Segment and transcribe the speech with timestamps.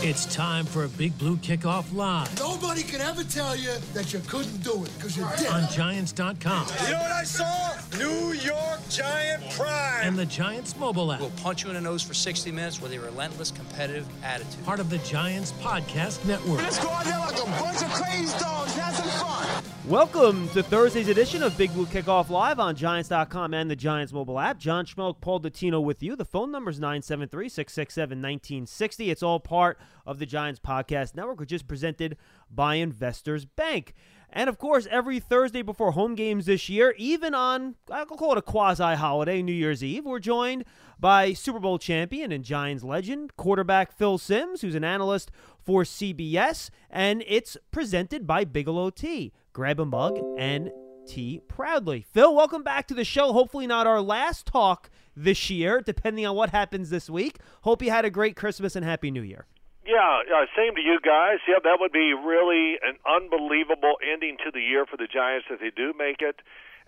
[0.00, 4.20] It's time for a Big Blue Kickoff Live Nobody can ever tell you that you
[4.28, 5.48] couldn't do it because you did.
[5.48, 7.77] on Giants.com You know what I saw?
[7.96, 10.02] New York Giant pride.
[10.04, 11.20] and the Giants mobile app.
[11.20, 14.62] We'll punch you in the nose for 60 minutes with a relentless competitive attitude.
[14.64, 16.58] Part of the Giants Podcast Network.
[16.58, 18.74] Let's go out there like a bunch of crazy dogs.
[18.74, 19.64] Have some fun.
[19.86, 24.38] Welcome to Thursday's edition of Big Blue Kickoff Live on Giants.com and the Giants mobile
[24.38, 24.58] app.
[24.58, 26.14] John Schmelk, Paul Dottino with you.
[26.14, 29.10] The phone number is 973 667 1960.
[29.10, 32.18] It's all part of the Giants Podcast Network, which is presented
[32.50, 33.94] by Investors Bank.
[34.30, 38.38] And of course, every Thursday before home games this year, even on, I'll call it
[38.38, 40.64] a quasi holiday, New Year's Eve, we're joined
[41.00, 45.30] by Super Bowl champion and Giants legend, quarterback Phil Simms, who's an analyst
[45.64, 46.70] for CBS.
[46.90, 49.32] And it's presented by Bigelow Tea.
[49.52, 50.70] Grab a mug and
[51.06, 52.02] tea proudly.
[52.12, 53.32] Phil, welcome back to the show.
[53.32, 57.38] Hopefully, not our last talk this year, depending on what happens this week.
[57.62, 59.46] Hope you had a great Christmas and Happy New Year.
[59.88, 61.38] Yeah, uh, same to you guys.
[61.48, 65.60] Yeah, that would be really an unbelievable ending to the year for the Giants if
[65.60, 66.36] they do make it.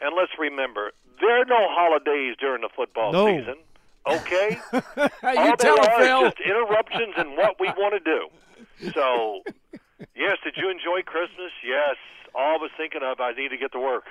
[0.00, 3.26] And let's remember, there are no holidays during the football No.
[3.26, 3.56] season.
[4.06, 4.80] Okay, you
[5.22, 6.24] all tell there are Phil.
[6.26, 8.28] is just interruptions in what we want to do.
[8.92, 9.40] So,
[10.16, 11.52] yes, did you enjoy Christmas?
[11.64, 11.96] Yes.
[12.34, 14.04] All I was thinking of, I need to get to work.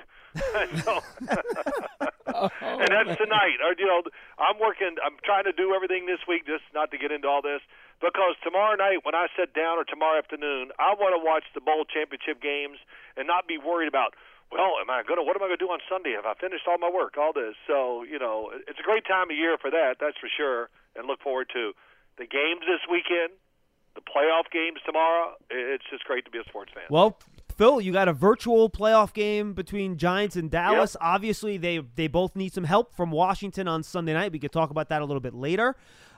[0.84, 3.58] so, and that's tonight.
[3.66, 4.02] Or, you know,
[4.38, 4.94] I'm working.
[5.04, 7.60] I'm trying to do everything this week, just not to get into all this,
[8.00, 11.60] because tomorrow night when I sit down, or tomorrow afternoon, I want to watch the
[11.60, 12.78] bowl championship games
[13.16, 14.16] and not be worried about.
[14.50, 15.22] Well, am I gonna?
[15.22, 16.12] What am I gonna do on Sunday?
[16.18, 17.14] Have I finished all my work?
[17.16, 17.54] All this.
[17.68, 19.96] So you know, it's a great time of year for that.
[20.00, 20.70] That's for sure.
[20.96, 21.72] And look forward to
[22.18, 23.38] the games this weekend,
[23.94, 25.38] the playoff games tomorrow.
[25.50, 26.84] It's just great to be a sports fan.
[26.90, 27.16] Well,
[27.56, 30.96] Phil, you got a virtual playoff game between Giants and Dallas.
[31.00, 34.32] Obviously, they they both need some help from Washington on Sunday night.
[34.32, 35.76] We could talk about that a little bit later.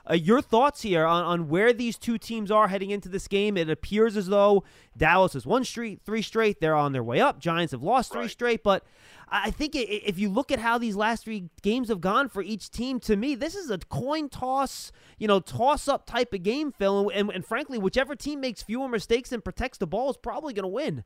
[0.09, 3.55] Uh, your thoughts here on, on where these two teams are heading into this game?
[3.55, 4.63] It appears as though
[4.97, 6.59] Dallas is one street three straight.
[6.59, 7.39] They're on their way up.
[7.39, 8.29] Giants have lost three Right.
[8.29, 8.63] straight.
[8.63, 8.83] But
[9.29, 12.69] I think if you look at how these last three games have gone for each
[12.69, 16.73] team, to me, this is a coin toss, you know, toss up type of game,
[16.73, 16.99] Phil.
[17.07, 20.53] And, and, and frankly, whichever team makes fewer mistakes and protects the ball is probably
[20.53, 21.05] going to win.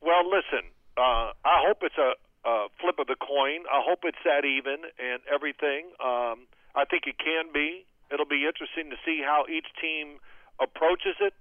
[0.00, 2.12] Well, listen, uh, I hope it's a,
[2.48, 3.64] a flip of the coin.
[3.70, 5.86] I hope it's that even and everything.
[5.98, 7.84] Um, I think it can be.
[8.12, 10.18] It'll be interesting to see how each team
[10.60, 11.34] approaches it.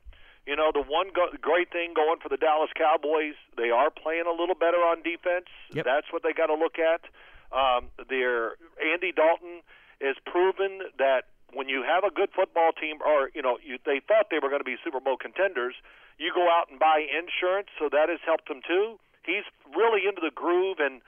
[0.46, 4.26] You know, the one go- great thing going for the Dallas Cowboys, they are playing
[4.30, 5.50] a little better on defense.
[5.74, 5.86] Yep.
[5.86, 7.02] That's what they got to look at.
[7.50, 9.62] Um, their Andy Dalton
[10.02, 14.02] has proven that when you have a good football team, or you know, you, they
[14.06, 15.74] thought they were going to be Super Bowl contenders,
[16.18, 19.00] you go out and buy insurance, so that has helped them too.
[19.26, 21.02] He's really into the groove and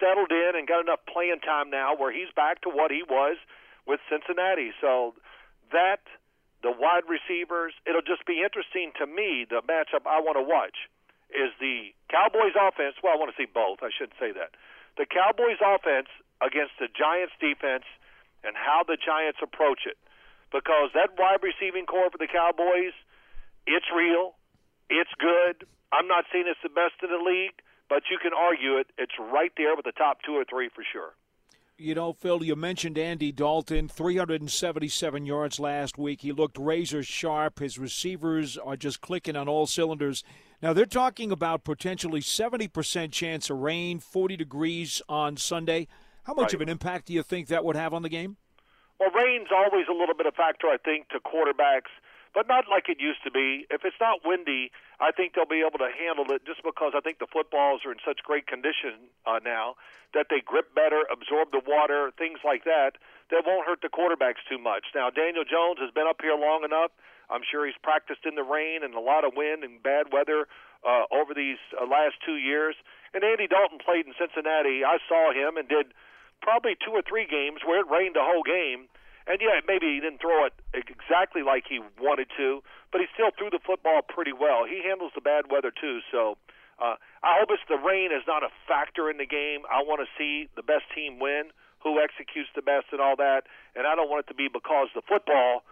[0.00, 3.36] settled in and got enough playing time now where he's back to what he was
[3.86, 4.72] with Cincinnati.
[4.80, 5.14] So
[5.72, 6.02] that
[6.62, 9.46] the wide receivers, it'll just be interesting to me.
[9.48, 10.88] The matchup I want to watch
[11.30, 12.98] is the Cowboys offense.
[13.02, 13.80] Well, I want to see both.
[13.80, 14.58] I shouldn't say that.
[14.98, 16.10] The Cowboys offense
[16.42, 17.86] against the Giants defense
[18.44, 19.96] and how the Giants approach it.
[20.50, 22.92] Because that wide receiving corps for the Cowboys,
[23.66, 24.34] it's real.
[24.90, 25.64] It's good.
[25.94, 27.54] I'm not saying it's the best in the league,
[27.88, 28.90] but you can argue it.
[28.98, 31.14] It's right there with the top two or three for sure.
[31.80, 36.20] You know, Phil, you mentioned Andy Dalton, 377 yards last week.
[36.20, 37.58] He looked razor sharp.
[37.58, 40.22] His receivers are just clicking on all cylinders.
[40.60, 45.88] Now, they're talking about potentially 70% chance of rain, 40 degrees on Sunday.
[46.24, 46.54] How much Right.
[46.56, 48.36] of an impact do you think that would have on the game?
[48.98, 51.88] Well, rain's always a little bit of a factor, I think, to quarterbacks,
[52.34, 53.66] but not like it used to be.
[53.70, 54.70] If it's not windy,
[55.00, 57.92] I think they'll be able to handle it just because I think the footballs are
[57.92, 59.74] in such great condition uh, now
[60.14, 62.98] that they grip better, absorb the water, things like that,
[63.30, 64.90] that won't hurt the quarterbacks too much.
[64.94, 66.90] Now, Daniel Jones has been up here long enough.
[67.30, 70.50] I'm sure he's practiced in the rain and a lot of wind and bad weather
[70.82, 72.74] uh, over these uh, last two years.
[73.14, 74.82] And Andy Dalton played in Cincinnati.
[74.82, 75.94] I saw him and did
[76.42, 78.90] probably two or three games where it rained the whole game.
[79.26, 82.62] And yeah, maybe he didn't throw it exactly like he wanted to,
[82.92, 84.64] but he still threw the football pretty well.
[84.64, 86.36] He handles the bad weather too, so
[86.80, 89.68] uh, I hope it's the rain is not a factor in the game.
[89.68, 91.52] I want to see the best team win,
[91.84, 93.44] who executes the best, and all that.
[93.76, 95.62] And I don't want it to be because the football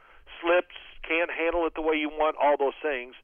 [0.41, 3.17] slips, can't handle it the way you want, all those things.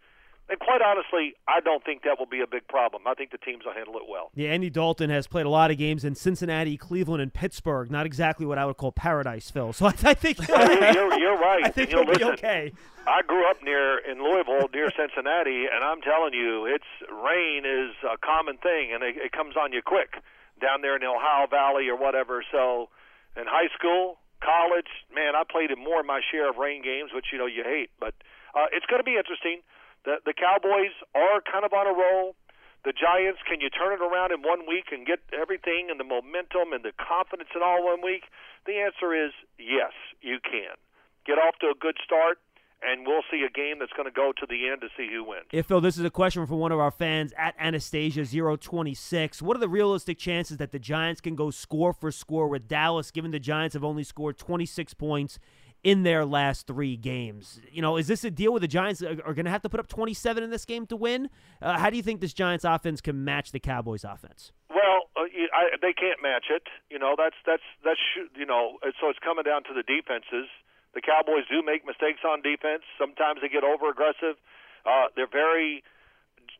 [0.49, 3.03] And quite honestly, I don't think that will be a big problem.
[3.07, 4.31] I think the teams will handle it well.
[4.35, 7.91] Yeah, Andy Dalton has played a lot of games in Cincinnati, Cleveland, and Pittsburgh.
[7.91, 9.73] Not exactly what I would call paradise, Phil.
[9.73, 11.65] So I, I think you're, you're, you're right.
[11.65, 12.73] I think you know, he'll be listen, okay.
[13.07, 17.95] I grew up near in Louisville, near Cincinnati, and I'm telling you, it's rain is
[18.05, 20.23] a common thing, and it, it comes on you quick
[20.61, 22.45] down there in the Ohio Valley or whatever.
[22.53, 22.89] So,
[23.37, 27.11] in high school, college, man, I played in more of my share of rain games,
[27.15, 28.15] which you know you hate, but
[28.55, 29.61] uh, it's going to be interesting.
[30.05, 32.37] The the Cowboys are kind of on a roll.
[32.85, 36.05] The Giants, can you turn it around in one week and get everything and the
[36.05, 38.29] momentum and the confidence in all one week?
[38.69, 40.77] The answer is yes, you can.
[41.25, 42.37] Get off to a good start
[42.85, 45.25] and we'll see a game that's going to go to the end to see who
[45.25, 45.47] wins.
[45.53, 49.41] If Phil, this is a question from one of our fans at Anastasia026.
[49.41, 53.11] What are the realistic chances that the Giants can go score for score with Dallas,
[53.11, 55.39] given the Giants have only scored 26 points
[55.85, 57.61] in their last three games?
[57.71, 59.79] You know, is this a deal where the Giants are, going to have to put
[59.79, 61.29] up 27 in this game to win?
[61.63, 64.53] Uh, how do you think this Giants offense can match the Cowboys offense?
[64.71, 66.65] Well, uh, I, they can't match it.
[66.91, 68.01] You know, that's that's that's
[68.35, 70.49] you know, so it's coming down to the defenses.
[70.95, 72.83] The Cowboys do make mistakes on defense.
[72.99, 74.39] Sometimes they get over aggressive.
[74.87, 75.83] Uh, they're very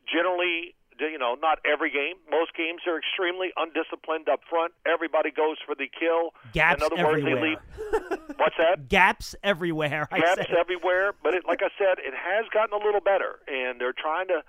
[0.05, 2.15] generally, you know, not every game.
[2.29, 4.73] Most games are extremely undisciplined up front.
[4.85, 6.33] Everybody goes for the kill.
[6.53, 7.35] Gaps In other everywhere.
[7.35, 7.59] words,
[7.91, 8.37] they leave.
[8.37, 8.87] What's that?
[8.89, 10.07] Gaps everywhere.
[10.11, 11.13] I Gaps everywhere.
[11.23, 14.43] But it, like I said, it has gotten a little better, and they're trying to,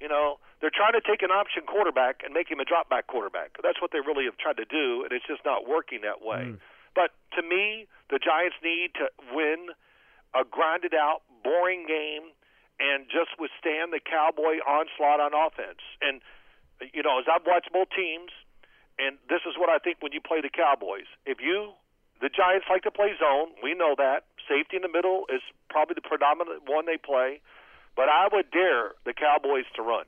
[0.00, 3.06] you know, they're trying to take an option quarterback and make him a drop back
[3.06, 3.56] quarterback.
[3.62, 6.54] That's what they really have tried to do, and it's just not working that way.
[6.54, 6.58] Mm.
[6.94, 9.70] But to me, the Giants need to win
[10.34, 12.34] a grinded out, boring game
[12.78, 15.82] and just withstand the Cowboy onslaught on offense.
[16.00, 16.22] And,
[16.94, 18.30] you know, as I've watched both teams,
[18.98, 21.06] and this is what I think when you play the Cowboys.
[21.26, 21.74] If you,
[22.22, 24.26] the Giants like to play zone, we know that.
[24.46, 27.40] Safety in the middle is probably the predominant one they play.
[27.94, 30.06] But I would dare the Cowboys to run.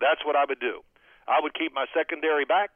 [0.00, 0.82] That's what I would do.
[1.26, 2.70] I would keep my secondary back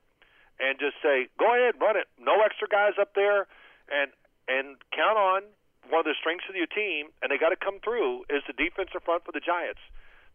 [0.59, 2.07] and just say, "Go ahead, run it.
[2.19, 3.47] No extra guys up there,
[3.91, 4.13] and
[4.47, 5.43] and count on
[5.91, 8.53] one of the strengths of your team, and they got to come through is the
[8.53, 9.81] defensive front for the Giants.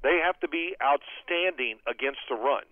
[0.03, 2.65] They have to be outstanding against the run.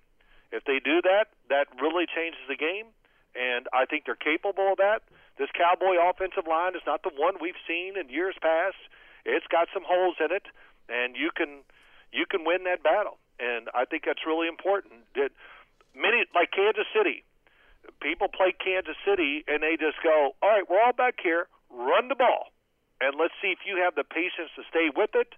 [0.51, 2.89] If they do that, that really changes the game,
[3.37, 5.05] and I think they're capable of that.
[5.37, 8.77] This Cowboy offensive line is not the one we've seen in years past.
[9.25, 10.49] It's got some holes in it,
[10.89, 11.61] and you can
[12.11, 13.17] you can win that battle.
[13.39, 15.05] And I think that's really important.
[15.15, 15.31] That
[15.95, 17.23] many like Kansas City,
[18.01, 21.47] people play Kansas City and they just go, "All right, we're all back here.
[21.69, 22.51] Run the ball,
[23.01, 25.35] and let's see if you have the patience to stay with it,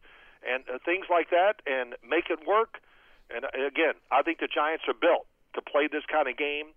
[0.48, 2.82] and uh, things like that, and make it work."
[3.34, 5.26] And uh, again, I think the Giants are built
[5.56, 6.74] to play this kind of game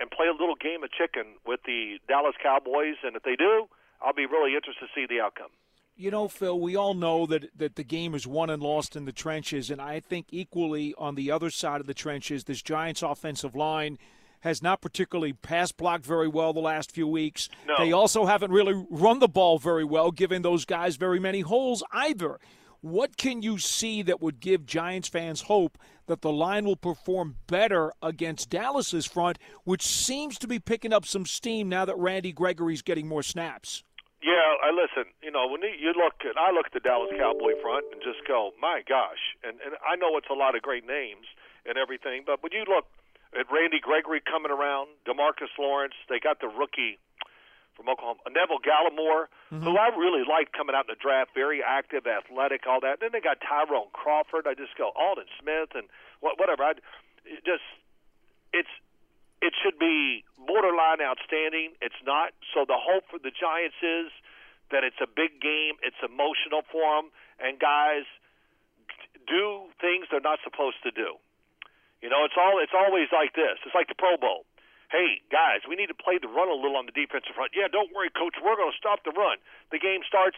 [0.00, 2.96] and play a little game of chicken with the Dallas Cowboys.
[3.04, 3.68] And if they do,
[4.02, 5.50] I'll be really interested to see the outcome.
[5.96, 9.04] You know, Phil, we all know that, that the game is won and lost in
[9.04, 13.02] the trenches, and I think equally on the other side of the trenches, this Giants
[13.02, 13.96] offensive line
[14.44, 17.48] has not particularly pass blocked very well the last few weeks.
[17.66, 17.76] No.
[17.78, 21.82] They also haven't really run the ball very well, giving those guys very many holes
[21.92, 22.38] either.
[22.82, 27.36] What can you see that would give Giants fans hope that the line will perform
[27.46, 32.30] better against Dallas's front, which seems to be picking up some steam now that Randy
[32.30, 33.82] Gregory's getting more snaps?
[34.22, 34.32] Yeah,
[34.62, 35.10] I listen.
[35.22, 38.28] You know, when you look at, I look at the Dallas Cowboy front and just
[38.28, 39.40] go, my gosh.
[39.42, 41.24] And and I know it's a lot of great names
[41.64, 42.84] and everything, but when you look
[43.38, 46.98] at Randy Gregory coming around, DeMarcus Lawrence, they got the rookie
[47.74, 49.78] from Oklahoma, Neville Gallimore, who mm-hmm.
[49.78, 53.00] I really liked coming out in the draft, very active, athletic, all that.
[53.00, 54.46] Then they got Tyrone Crawford.
[54.46, 55.90] I just go Aldon Smith and
[56.20, 56.62] whatever.
[56.62, 56.74] I
[57.42, 57.66] just
[58.54, 58.70] it's
[59.42, 61.74] it should be borderline outstanding.
[61.82, 62.32] It's not.
[62.54, 64.08] So the hope for the Giants is
[64.70, 65.76] that it's a big game.
[65.82, 67.10] It's emotional for them,
[67.42, 68.06] and guys
[69.26, 71.18] do things they're not supposed to do.
[72.04, 73.56] You know, it's all it's always like this.
[73.64, 74.44] It's like the Pro Bowl.
[74.92, 77.56] Hey guys, we need to play the run a little on the defensive front.
[77.56, 78.36] Yeah, don't worry, coach.
[78.36, 79.40] We're going to stop the run.
[79.72, 80.36] The game starts.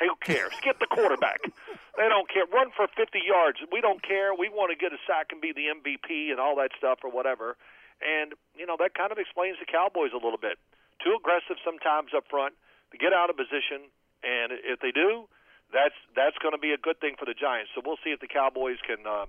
[0.00, 0.56] Who cares?
[0.64, 1.44] Get the quarterback.
[2.00, 2.48] they don't care.
[2.48, 3.60] Run for 50 yards.
[3.68, 4.32] We don't care.
[4.32, 7.12] We want to get a sack and be the MVP and all that stuff or
[7.12, 7.60] whatever.
[8.00, 10.56] And you know that kind of explains the Cowboys a little bit.
[11.04, 12.56] Too aggressive sometimes up front
[12.88, 13.84] to get out of position,
[14.24, 15.28] and if they do,
[15.76, 17.76] that's that's going to be a good thing for the Giants.
[17.76, 19.04] So we'll see if the Cowboys can.
[19.04, 19.28] Um,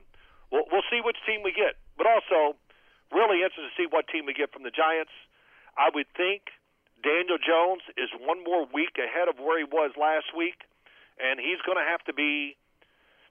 [0.54, 2.54] we'll, we'll see which team we get, but also
[3.10, 5.12] really interested to see what team we get from the Giants.
[5.74, 6.54] I would think
[7.02, 10.70] Daniel Jones is one more week ahead of where he was last week,
[11.18, 12.56] and he's going to have to be,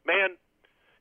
[0.02, 0.34] man.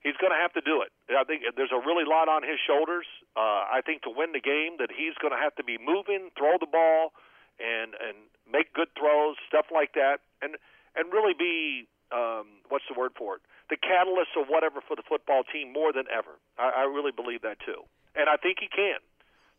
[0.02, 0.90] He's going to have to do it.
[1.14, 3.06] I think there's a really lot on his shoulders.
[3.38, 6.34] Uh, I think to win the game, that he's going to have to be moving,
[6.34, 7.14] throw the ball,
[7.62, 8.18] and and
[8.50, 10.58] make good throws, stuff like that, and
[10.98, 13.42] and really be um, what's the word for it?
[13.70, 16.40] The catalyst or whatever for the football team more than ever.
[16.60, 19.00] I, I really believe that too, and I think he can.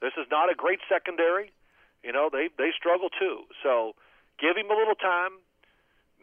[0.01, 1.53] This is not a great secondary.
[2.05, 3.49] You know they they struggle too.
[3.63, 3.95] So
[4.41, 5.41] give him a little time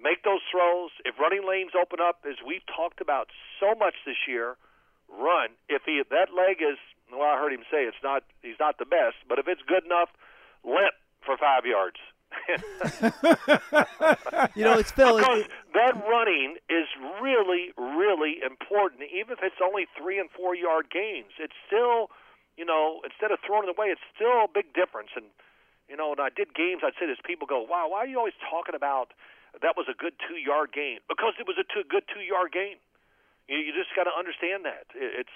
[0.01, 0.91] make those throws.
[1.03, 3.27] If running lanes open up, as we've talked about
[3.59, 4.55] so much this year,
[5.11, 5.55] run.
[5.67, 6.79] If he that leg is
[7.11, 9.85] well, I heard him say it's not he's not the best, but if it's good
[9.85, 10.09] enough,
[10.63, 10.95] limp
[11.25, 11.99] for five yards
[14.55, 15.17] You know, it's Phil.
[15.17, 16.87] because that running is
[17.21, 19.03] really, really important.
[19.13, 22.09] Even if it's only three and four yard gains, it's still,
[22.57, 25.09] you know, instead of throwing it away, it's still a big difference.
[25.15, 25.25] And
[25.87, 28.17] you know, when I did games, I'd say this: people go, "Wow, why are you
[28.17, 29.13] always talking about
[29.61, 32.51] that was a good two yard gain?" Because it was a two, good two yard
[32.51, 32.77] gain.
[33.47, 35.35] You, you just got to understand that It- it's.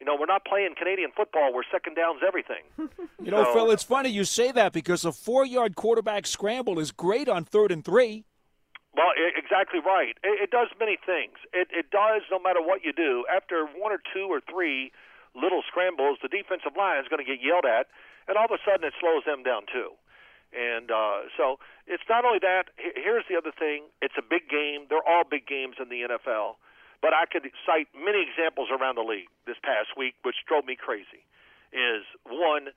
[0.00, 2.64] You know, we're not playing Canadian football where second down's everything.
[3.24, 6.92] You know, So- Phil, it's funny you say that because a four-yard quarterback scramble is
[6.92, 8.24] great on third and three.
[8.94, 10.12] Well, e- exactly right.
[10.22, 11.38] It, it does many things.
[11.54, 13.24] It, it does no matter what you do.
[13.34, 14.92] After one or two or three
[15.34, 17.86] little scrambles, the defensive line is going to get yelled at,
[18.28, 19.96] and all of a sudden it slows them down too.
[20.52, 22.64] And uh, so it's not only that.
[22.76, 24.84] Here's the other thing: it's a big game.
[24.92, 26.60] They're all big games in the NFL.
[27.04, 30.72] But I could cite many examples around the league this past week, which drove me
[30.72, 31.20] crazy.
[31.68, 32.72] Is one,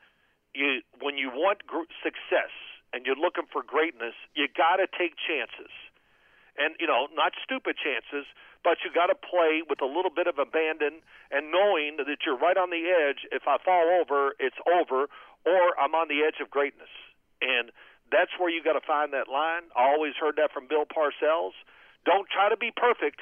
[0.51, 2.51] you when you want gr- success
[2.91, 5.71] and you're looking for greatness, you got to take chances.
[6.59, 8.27] And you know not stupid chances
[8.67, 10.99] but you got to play with a little bit of abandon
[11.31, 13.23] and knowing that you're right on the edge.
[13.31, 15.07] If i fall over it's over
[15.47, 16.91] or i'm on the edge of greatness.
[17.39, 17.71] And
[18.11, 19.71] that's where you got to find that line.
[19.71, 21.55] I always heard that from bill parcells.
[22.03, 23.21] Don't try to be perfect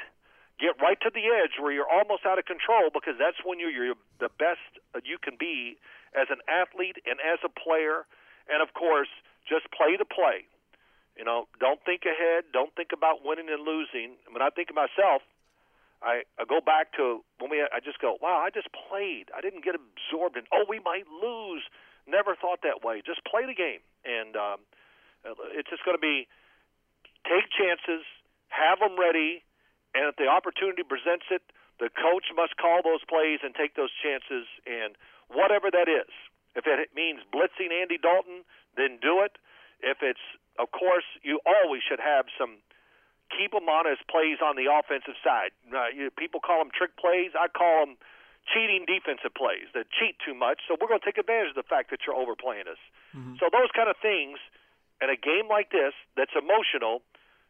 [0.59, 3.71] get right to the edge where you're almost out of control because that's when you're,
[3.71, 4.63] you're the best
[5.03, 5.77] you can be
[6.15, 8.07] as an athlete and as a player
[8.47, 9.11] and of course
[9.43, 10.47] just play the play
[11.15, 12.51] you know, don't think ahead.
[12.51, 14.19] Don't think about winning and losing.
[14.29, 15.23] When I think of myself,
[16.03, 17.63] I, I go back to when we.
[17.63, 19.31] I just go, wow, I just played.
[19.31, 20.43] I didn't get absorbed in.
[20.51, 21.63] Oh, we might lose.
[22.05, 23.01] Never thought that way.
[23.01, 24.59] Just play the game, and um,
[25.55, 26.27] it's just going to be
[27.23, 28.05] take chances,
[28.51, 29.41] have them ready,
[29.95, 31.41] and if the opportunity presents it,
[31.79, 34.95] the coach must call those plays and take those chances, and
[35.31, 36.11] whatever that is.
[36.55, 38.43] If it means blitzing Andy Dalton,
[38.77, 39.35] then do it.
[39.83, 40.23] If it's,
[40.59, 42.63] of course, you always should have some
[43.33, 45.51] keep them on as plays on the offensive side.
[45.73, 47.33] Uh, you, people call them trick plays.
[47.33, 47.97] I call them
[48.45, 50.61] cheating defensive plays that cheat too much.
[50.69, 52.77] So we're going to take advantage of the fact that you're overplaying us.
[53.41, 54.37] So those kind of things,
[55.01, 57.01] in a game like this that's emotional,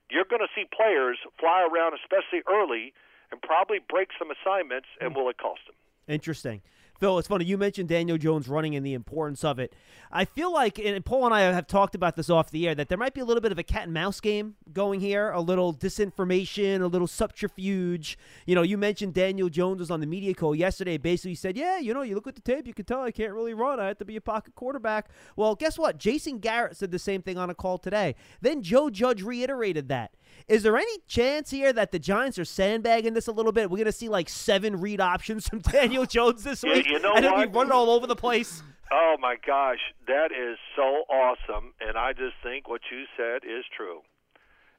[0.09, 2.93] you're going to see players fly around, especially early,
[3.31, 5.19] and probably break some assignments, and hmm.
[5.19, 5.75] will it cost them?
[6.07, 6.61] Interesting.
[6.99, 7.45] Phil, it's funny.
[7.45, 9.73] You mentioned Daniel Jones running and the importance of it.
[10.11, 12.87] I feel like, and Paul and I have talked about this off the air, that
[12.87, 15.41] there might be a little bit of a cat and mouse game going here, a
[15.41, 18.17] little disinformation, a little subterfuge.
[18.45, 20.97] You know, you mentioned Daniel Jones was on the media call yesterday.
[20.97, 23.33] Basically said, yeah, you know, you look at the tape, you can tell I can't
[23.33, 23.79] really run.
[23.79, 25.09] I have to be a pocket quarterback.
[25.35, 25.97] Well, guess what?
[25.97, 28.15] Jason Garrett said the same thing on a call today.
[28.41, 30.11] Then Joe Judge reiterated that.
[30.47, 33.69] Is there any chance here that the Giants are sandbagging this a little bit?
[33.69, 37.13] We're going to see like seven read options from Daniel Jones this week, you know
[37.15, 38.61] and he'll be running all over the place.
[38.91, 43.65] Oh my gosh, that is so awesome, and I just think what you said is
[43.75, 44.01] true,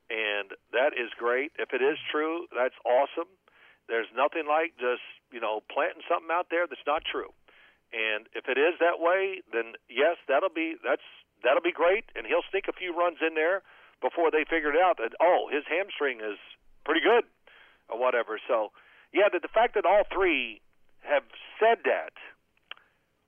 [0.08, 1.50] and that is great.
[1.58, 3.26] If it is true, that's awesome.
[3.88, 7.34] There's nothing like just you know planting something out there that's not true,
[7.90, 11.06] and if it is that way, then yes, that'll be that's
[11.42, 13.66] that'll be great, and he'll sneak a few runs in there
[14.02, 16.38] before they figured out that oh his hamstring is
[16.84, 17.24] pretty good
[17.88, 18.38] or whatever.
[18.46, 18.70] So
[19.12, 20.60] yeah, the, the fact that all three
[21.00, 21.22] have
[21.60, 22.12] said that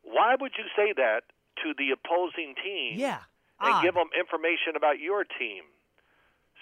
[0.03, 1.23] why would you say that
[1.63, 3.19] to the opposing team Yeah.
[3.61, 3.83] and odd.
[3.83, 5.65] give them information about your team?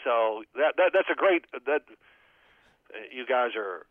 [0.04, 1.82] So that, that that's a great that
[3.12, 3.86] you guys are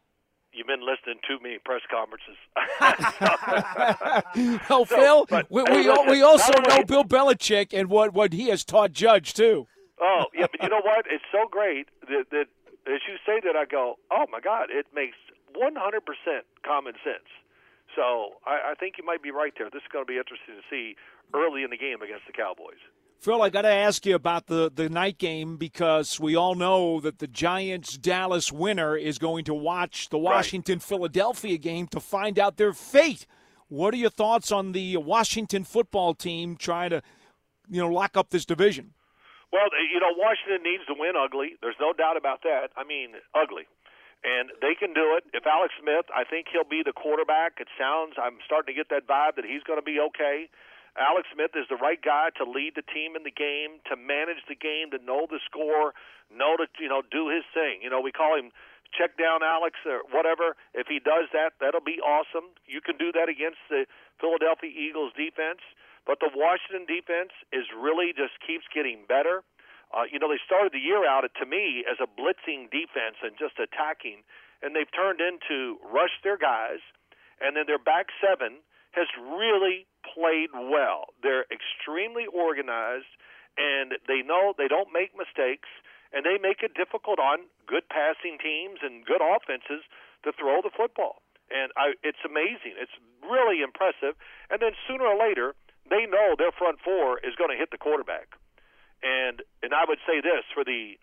[0.53, 2.38] you've been listening to me press conferences.
[4.69, 7.89] well, So, Phil, but, we, we, listen, we also not only- know Bill Belichick and
[7.89, 9.67] what, what he has taught Judge, too.
[10.02, 11.06] Oh yeah, but you know what?
[11.10, 12.48] It's so great that, that
[12.88, 15.18] as you say that, I go, oh my God, it makes
[15.56, 15.72] 100%
[16.66, 17.30] common sense.
[17.96, 19.70] So I, I think you might be right there.
[19.72, 20.96] This is going to be interesting to see
[21.34, 22.82] early in the game against the Cowboys.
[23.22, 27.00] Phil, I got to ask you about the, the night game because we all know
[27.00, 32.38] that the Giants Dallas winner is going to watch the Washington Philadelphia game to find
[32.38, 33.25] out their fate.
[33.68, 37.02] What are your thoughts on the Washington football team trying to,
[37.70, 38.94] you know, lock up this division?
[39.54, 41.58] Well, uh, you know, Washington needs to win ugly.
[41.62, 42.72] There's no doubt about that.
[42.75, 43.68] I mean, ugly.
[44.25, 45.24] And they can do it.
[45.38, 47.62] If Alex Smith, I think he'll be the quarterback.
[47.62, 50.50] It sounds, I'm starting to get that vibe that he's going to be okay.
[50.98, 54.42] Alex Smith is the right guy to lead the team in the game, to manage
[54.48, 55.94] the game, to know the score,
[56.34, 57.84] know to, you know, do his thing.
[57.84, 58.50] You know, we call him
[58.96, 60.56] check down Alex or whatever.
[60.74, 62.56] If he does that, that'll be awesome.
[62.66, 63.86] You can do that against the
[64.24, 65.62] Philadelphia Eagles defense.
[66.05, 69.41] But the Washington defense is really just keeps getting better.
[69.89, 73.38] Uh, you know, they started the year out to me as a blitzing defense and
[73.38, 74.21] just attacking,
[74.62, 76.81] and they've turned into rush their guys,
[77.41, 78.62] and then their back seven
[78.93, 81.12] has really played well.
[81.21, 83.12] They're extremely organized,
[83.57, 85.69] and they know they don't make mistakes,
[86.13, 89.83] and they make it difficult on good passing teams and good offenses
[90.24, 91.21] to throw the football.
[91.51, 92.79] And I, it's amazing.
[92.79, 94.17] It's really impressive.
[94.50, 95.53] And then sooner or later,
[95.89, 98.36] they know their front four is going to hit the quarterback.
[99.04, 100.98] And and I would say this for the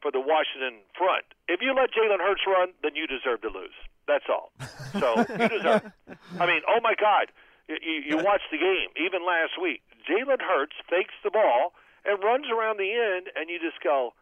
[0.00, 3.74] for the Washington front: if you let Jalen Hurts run, then you deserve to lose.
[4.06, 4.52] That's all.
[4.92, 5.90] So you deserve.
[6.38, 7.32] I mean, oh my God!
[7.68, 9.82] You, you watch the game even last week.
[10.08, 11.72] Jalen Hurts fakes the ball
[12.04, 14.12] and runs around the end, and you just go,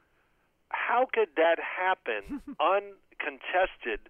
[0.70, 4.08] "How could that happen uncontested?"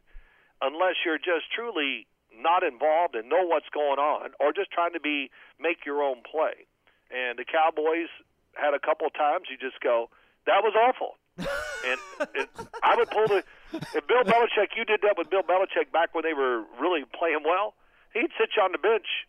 [0.61, 2.07] Unless you're just truly
[2.39, 6.23] not involved and know what's going on, or just trying to be make your own
[6.23, 6.67] play.
[7.11, 8.09] And the Cowboys
[8.55, 10.09] had a couple times you just go,
[10.47, 11.99] "That was awful." and
[12.35, 12.49] it,
[12.83, 16.25] I would pull the if Bill Belichick, you did that with Bill Belichick back when
[16.25, 17.75] they were really playing well.
[18.13, 19.25] He'd sit you on the bench,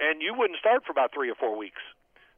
[0.00, 1.80] and you wouldn't start for about three or four weeks.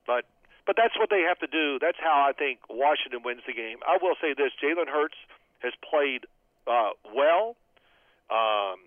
[0.07, 0.25] But
[0.67, 1.79] but that's what they have to do.
[1.81, 3.79] That's how I think Washington wins the game.
[3.87, 5.17] I will say this: Jalen Hurts
[5.61, 6.27] has played
[6.67, 7.57] uh, well.
[8.29, 8.83] Um,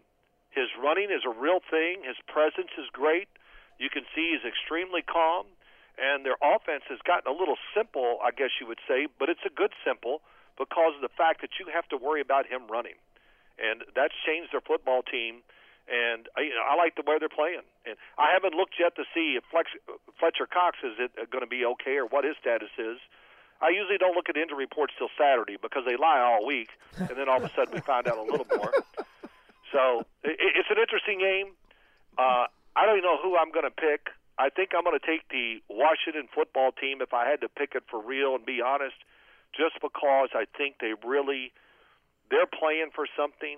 [0.52, 2.04] his running is a real thing.
[2.04, 3.28] His presence is great.
[3.78, 5.46] You can see he's extremely calm
[6.00, 9.44] and their offense has gotten a little simple, I guess you would say, but it's
[9.46, 10.24] a good simple
[10.58, 12.96] because of the fact that you have to worry about him running,
[13.60, 15.44] and that's changed their football team.
[15.90, 17.66] And I, you know, I like the way they're playing.
[17.82, 19.74] And I haven't looked yet to see if Flex,
[20.22, 23.02] Fletcher Cox is it uh, going to be okay or what his status is.
[23.58, 27.10] I usually don't look at injury reports till Saturday because they lie all week, and
[27.18, 28.72] then all of a sudden we find out a little more.
[29.72, 31.54] So it, it's an interesting game.
[32.18, 34.10] Uh, I don't know who I'm going to pick.
[34.40, 37.76] I think I'm going to take the Washington football team if I had to pick
[37.76, 38.96] it for real and be honest,
[39.52, 41.52] just because I think they really
[42.32, 43.58] they're playing for something.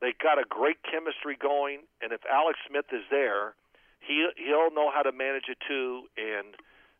[0.00, 3.56] They got a great chemistry going, and if Alex Smith is there,
[3.98, 6.54] he he'll know how to manage it too, and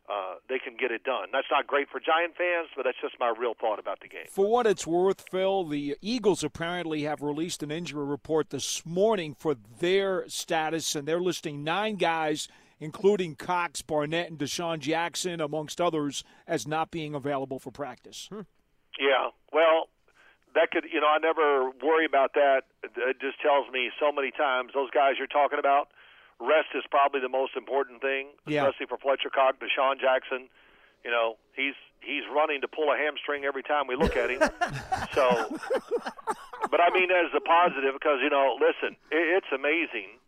[0.09, 1.27] uh, they can get it done.
[1.31, 4.25] That's not great for Giant fans, but that's just my real thought about the game.
[4.29, 9.35] For what it's worth, Phil, the Eagles apparently have released an injury report this morning
[9.37, 12.47] for their status, and they're listing nine guys
[12.79, 18.27] including Cox, Barnett, and DeSean Jackson, amongst others, as not being available for practice.
[18.31, 18.41] Hmm.
[18.99, 19.89] Yeah, well,
[20.55, 22.63] that could, you know, I never worry about that.
[22.83, 25.89] It just tells me so many times those guys you're talking about,
[26.39, 28.89] rest is probably the most important thing, especially yeah.
[28.89, 30.49] for Fletcher Cox, DeSean Jackson.
[31.03, 34.41] You know, he's he's running to pull a hamstring every time we look at him.
[35.13, 35.49] so,
[36.69, 40.19] but I mean, as a positive because you know, listen, it, it's amazing.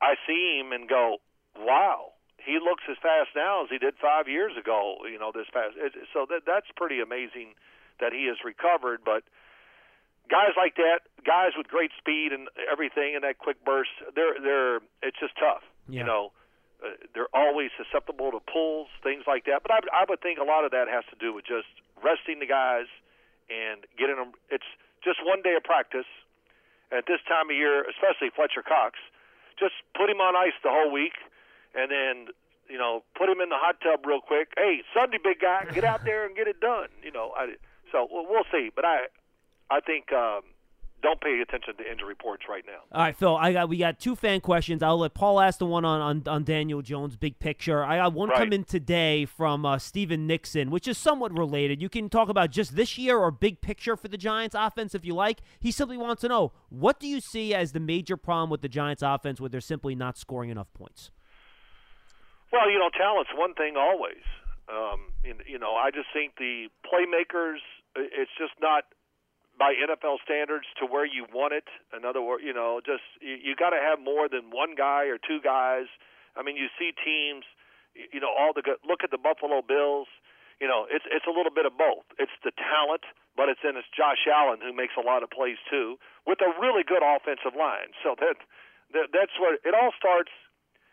[0.00, 1.18] I see him and go,
[1.58, 4.96] wow, he looks as fast now as he did five years ago.
[5.10, 5.74] You know, this past.
[5.76, 7.54] It, so that that's pretty amazing
[8.00, 9.00] that he has recovered.
[9.04, 9.24] But
[10.30, 14.76] guys like that, guys with great speed and everything, and that quick burst, they're they're
[15.02, 15.62] it's just tough.
[15.88, 16.00] Yeah.
[16.00, 16.32] You know,
[16.84, 19.62] uh, they're always susceptible to pulls, things like that.
[19.62, 21.70] But I, I would think a lot of that has to do with just
[22.02, 22.90] resting the guys
[23.48, 24.32] and getting them.
[24.50, 24.66] It's
[25.02, 26.08] just one day of practice.
[26.94, 28.94] At this time of year, especially Fletcher Cox,
[29.58, 31.18] just put him on ice the whole week
[31.74, 32.32] and then
[32.68, 34.48] you know put him in the hot tub real quick.
[34.56, 36.88] Hey, Sunday, big guy, get out there and get it done.
[37.02, 37.54] You know, I,
[37.92, 38.70] so we'll, we'll see.
[38.74, 39.06] But I,
[39.70, 40.12] I think.
[40.12, 40.42] Um,
[41.02, 42.80] don't pay attention to injury reports right now.
[42.90, 43.36] All right, Phil.
[43.36, 44.82] I got we got two fan questions.
[44.82, 47.84] I'll let Paul ask the one on on, on Daniel Jones, big picture.
[47.84, 48.38] I got one right.
[48.38, 51.80] come in today from uh, Stephen Nixon, which is somewhat related.
[51.82, 55.04] You can talk about just this year or big picture for the Giants offense if
[55.04, 55.40] you like.
[55.60, 58.68] He simply wants to know what do you see as the major problem with the
[58.68, 61.10] Giants offense where they're simply not scoring enough points.
[62.52, 64.24] Well, you know, talent's one thing always.
[64.68, 67.58] Um, you know, I just think the playmakers,
[67.94, 68.84] it's just not
[69.58, 71.68] by NFL standards to where you want it.
[71.96, 75.08] In other words, you know, just you, you got to have more than one guy
[75.08, 75.88] or two guys.
[76.36, 77.44] I mean, you see teams,
[77.94, 78.76] you know, all the good.
[78.84, 80.08] Look at the Buffalo Bills.
[80.60, 82.04] You know, it's it's a little bit of both.
[82.20, 83.04] It's the talent,
[83.36, 86.52] but it's then it's Josh Allen who makes a lot of plays too, with a
[86.60, 87.92] really good offensive line.
[88.04, 88.40] So that,
[88.92, 90.32] that that's what it all starts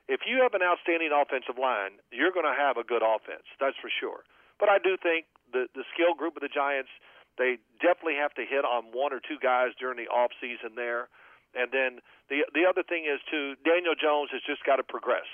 [0.07, 3.47] if you have an outstanding offensive line, you're going to have a good offense.
[3.59, 4.27] That's for sure.
[4.59, 6.91] But I do think the the skill group of the Giants,
[7.37, 11.09] they definitely have to hit on one or two guys during the off season there.
[11.53, 15.29] And then the the other thing is too, Daniel Jones has just got to progress.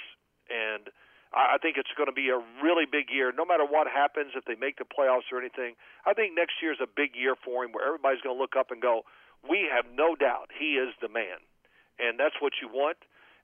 [0.52, 0.92] And
[1.32, 4.36] I, I think it's going to be a really big year, no matter what happens
[4.36, 5.80] if they make the playoffs or anything.
[6.04, 8.60] I think next year is a big year for him, where everybody's going to look
[8.60, 9.08] up and go,
[9.48, 11.40] "We have no doubt he is the man,"
[12.00, 13.00] and that's what you want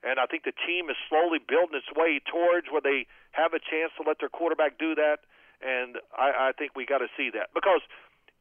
[0.06, 3.58] and I think the team is slowly building its way towards where they have a
[3.58, 5.26] chance to let their quarterback do that.
[5.64, 7.80] And I, I think we got to see that because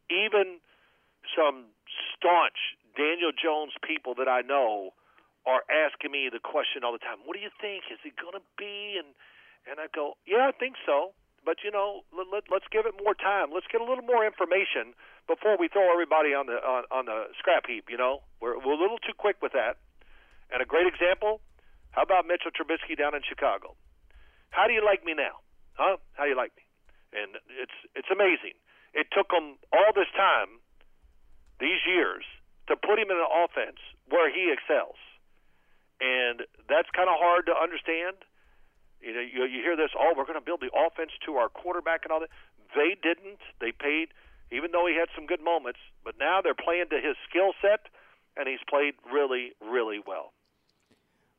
[0.10, 0.60] even
[1.36, 1.72] some
[2.14, 4.92] staunch Daniel Jones people that I know
[5.46, 7.22] are asking me the question all the time.
[7.26, 7.86] What do you think?
[7.92, 8.98] Is he going to be?
[8.98, 9.14] And
[9.70, 11.14] and I go, yeah, I think so.
[11.46, 13.54] but you know, let, let, let's give it more time.
[13.54, 14.98] Let's get a little more information
[15.30, 17.86] before we throw everybody on the on, on the scrap heap.
[17.88, 19.78] You know, we're we're a little too quick with that.
[20.52, 21.42] And a great example,
[21.92, 23.78] how about Mitchell Trubisky down in Chicago?
[24.50, 25.42] How do you like me now?
[25.74, 25.98] Huh?
[26.14, 26.66] How do you like me?
[27.14, 28.58] And it's it's amazing.
[28.96, 30.64] It took them all this time,
[31.60, 32.24] these years,
[32.72, 33.78] to put him in an offense
[34.08, 34.96] where he excels,
[36.00, 38.24] and that's kind of hard to understand.
[39.04, 41.50] You know, you, you hear this, oh, we're going to build the offense to our
[41.50, 42.32] quarterback and all that.
[42.74, 43.44] They didn't.
[43.60, 44.16] They paid,
[44.52, 47.92] even though he had some good moments, but now they're playing to his skill set,
[48.36, 50.35] and he's played really, really well.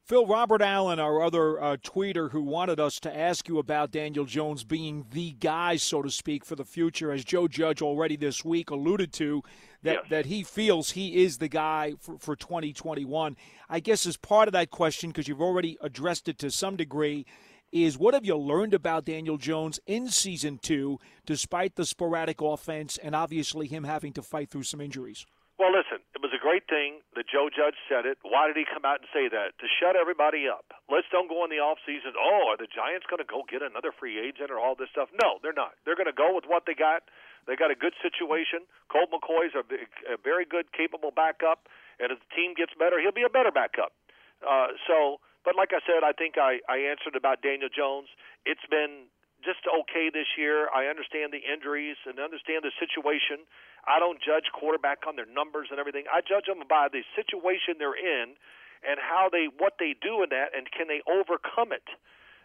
[0.07, 4.25] Phil Robert Allen, our other uh, tweeter who wanted us to ask you about Daniel
[4.25, 8.45] Jones being the guy, so to speak, for the future, as Joe Judge already this
[8.45, 9.43] week alluded to,
[9.83, 10.05] that, Yes.
[10.11, 13.37] that he feels he is the guy for, for 2021.
[13.69, 17.27] I guess as part of that question, because you've already addressed it to some degree,
[17.73, 22.97] is what have you learned about Daniel Jones in season two, despite the sporadic offense
[22.97, 25.27] and obviously him having to fight through some injuries?
[25.59, 28.17] Well, listen, it was a great thing that Joe Judge said it.
[28.25, 29.53] Why did he come out and say that?
[29.61, 30.65] To shut everybody up.
[30.89, 32.17] Let's don't go in the off season.
[32.17, 35.13] Oh, are the Giants going to go get another free agent or all this stuff?
[35.13, 35.77] No, they're not.
[35.85, 37.05] They're going to go with what they got.
[37.45, 38.65] They got a good situation.
[38.89, 39.63] Colt McCoy's a,
[40.09, 41.69] a very good, capable backup,
[42.01, 43.93] and if the team gets better, he'll be a better backup.
[44.41, 48.09] Uh, so, but like I said, I think I, I answered about Daniel Jones.
[48.49, 49.13] It's been
[49.47, 50.67] just okay this year.
[50.75, 53.47] I understand the injuries and understand the situation.
[53.87, 56.11] I don't judge quarterback on their numbers and everything.
[56.11, 58.35] I judge them by the situation they're in
[58.83, 61.87] and how they what they do in that and can they overcome it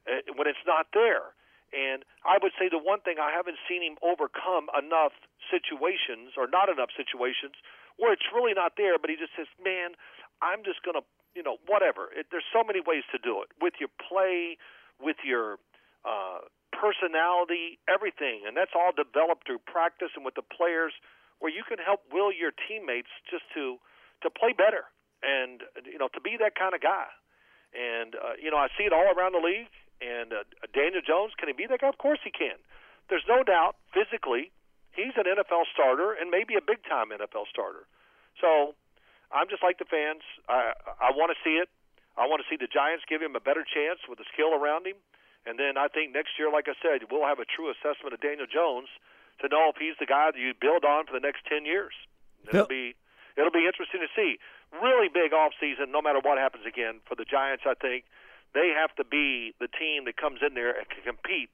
[0.06, 1.34] uh, when it's not there.
[1.74, 5.16] And I would say the one thing I haven't seen him overcome enough
[5.50, 7.56] situations or not enough situations
[7.96, 9.96] where it's really not there, but he just says, "Man,
[10.44, 11.02] I'm just to,
[11.34, 14.60] you know, whatever." It, there's so many ways to do it with your play,
[15.00, 15.58] with your
[16.04, 16.44] uh,
[16.82, 20.98] personality, everything, and that's all developed through practice and with the players,
[21.38, 23.78] where you can help will your teammates just to
[24.26, 24.90] to play better
[25.22, 27.06] and you know to be that kind of guy.
[27.78, 29.70] And uh, you know, I see it all around the league.
[30.02, 30.42] And uh,
[30.74, 31.90] Daniel Jones, can he be that guy?
[31.94, 32.58] Of course he can.
[33.14, 34.50] There's no doubt physically
[34.92, 37.88] he's an NFL starter and maybe a big time NFL starter.
[38.40, 38.76] So
[39.32, 40.24] I'm just like the fans.
[40.48, 41.70] I I want to see it.
[42.18, 44.86] I want to see the Giants give him a better chance with the skill around
[44.86, 45.00] him.
[45.46, 48.22] And then I think next year, like I said, we'll have a true assessment of
[48.22, 48.90] Daniel Jones
[49.42, 51.94] to know if he's the guy that you build on for the next ten years.
[52.50, 52.94] It'll be
[53.38, 54.38] it'll be interesting to see.
[54.72, 57.66] Really big off season, no matter what happens again for the Giants.
[57.66, 58.06] I think
[58.54, 61.54] they have to be the team that comes in there and can compete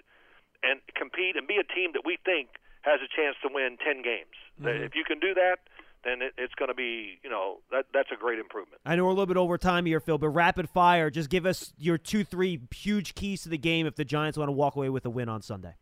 [0.64, 4.02] and compete and be a team that we think has a chance to win ten
[4.04, 4.36] games.
[4.60, 4.84] Mm-hmm.
[4.84, 5.60] If you can do that,
[6.08, 8.82] then it, it's going to be you know that that's a great improvement.
[8.86, 11.10] I know we're a little bit over time here, Phil, but rapid fire.
[11.10, 14.48] Just give us your two, three huge keys to the game if the Giants want
[14.48, 15.76] to walk away with a win on Sunday.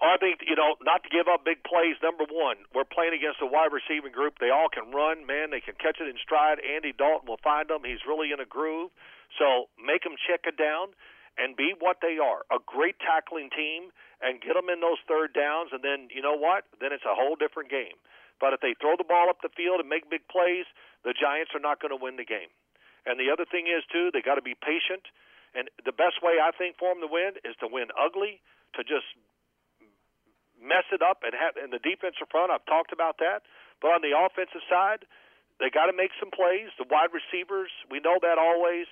[0.00, 1.96] Oh, I think you know not to give up big plays.
[2.02, 4.40] Number one, we're playing against a wide receiving group.
[4.40, 5.50] They all can run, man.
[5.52, 6.56] They can catch it in stride.
[6.60, 7.84] Andy Dalton will find them.
[7.84, 8.90] He's really in a groove.
[9.38, 10.96] So make them check it down
[11.36, 15.32] and be what they are a great tackling team and get them in those third
[15.32, 15.70] downs.
[15.72, 16.64] And then you know what?
[16.80, 18.00] Then it's a whole different game.
[18.40, 20.64] But if they throw the ball up the field and make big plays,
[21.04, 22.48] the Giants are not going to win the game.
[23.04, 25.04] And the other thing is too, they got to be patient.
[25.52, 28.40] And the best way I think for them to win is to win ugly,
[28.76, 29.06] to just
[30.60, 32.52] mess it up and have in the defensive front.
[32.52, 33.44] I've talked about that,
[33.80, 35.08] but on the offensive side,
[35.58, 36.72] they got to make some plays.
[36.76, 38.86] The wide receivers, we know that always,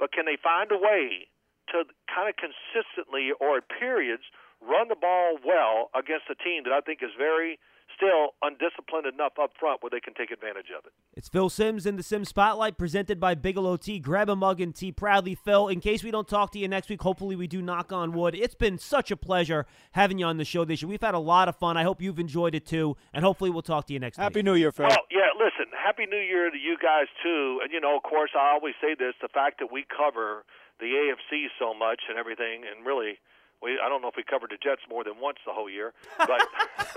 [0.00, 1.28] but can they find a way
[1.72, 4.24] to kind of consistently or at periods
[4.60, 7.58] run the ball well against a team that I think is very
[7.96, 10.92] still undisciplined enough up front where they can take advantage of it.
[11.14, 13.98] It's Phil Simms in the Simms Spotlight presented by Bigelow Tea.
[13.98, 15.68] Grab a mug and tea proudly, Phil.
[15.68, 18.34] In case we don't talk to you next week, hopefully we do knock on wood.
[18.34, 20.88] It's been such a pleasure having you on the show this year.
[20.88, 21.76] We've had a lot of fun.
[21.76, 24.22] I hope you've enjoyed it too, and hopefully we'll talk to you next week.
[24.22, 24.44] Happy week.
[24.46, 24.86] New Year, Phil.
[24.90, 27.60] Oh yeah, listen, happy New Year to you guys too.
[27.62, 30.44] And you know, of course, I always say this: the fact that we cover
[30.78, 33.18] the AFC so much and everything, and really,
[33.62, 35.92] we I don't know if we covered the Jets more than once the whole year,
[36.18, 36.40] but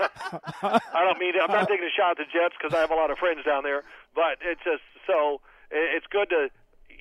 [0.62, 2.96] I don't mean I'm not taking a shot at the Jets because I have a
[2.98, 6.48] lot of friends down there, but it's just so it- it's good to.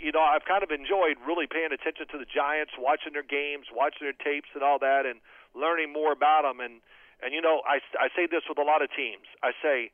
[0.04, 3.68] You know, I've kind of enjoyed really paying attention to the Giants, watching their games,
[3.72, 5.22] watching their tapes, and all that, and
[5.56, 6.60] learning more about them.
[6.60, 6.82] And
[7.24, 9.24] and you know, I I say this with a lot of teams.
[9.42, 9.92] I say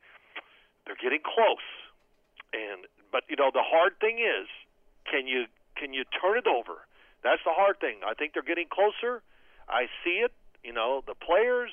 [0.86, 1.62] they're getting close,
[2.52, 4.48] and but you know the hard thing is,
[5.06, 6.82] can you can you turn it over?
[7.22, 8.00] That's the hard thing.
[8.04, 9.22] I think they're getting closer.
[9.70, 10.32] I see it.
[10.62, 11.70] You know the players,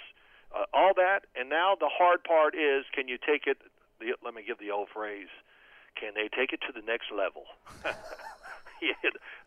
[0.56, 3.58] uh, all that, and now the hard part is, can you take it?
[4.00, 5.28] The, let me give the old phrase:
[6.00, 7.44] Can they take it to the next level?
[8.82, 8.94] yeah,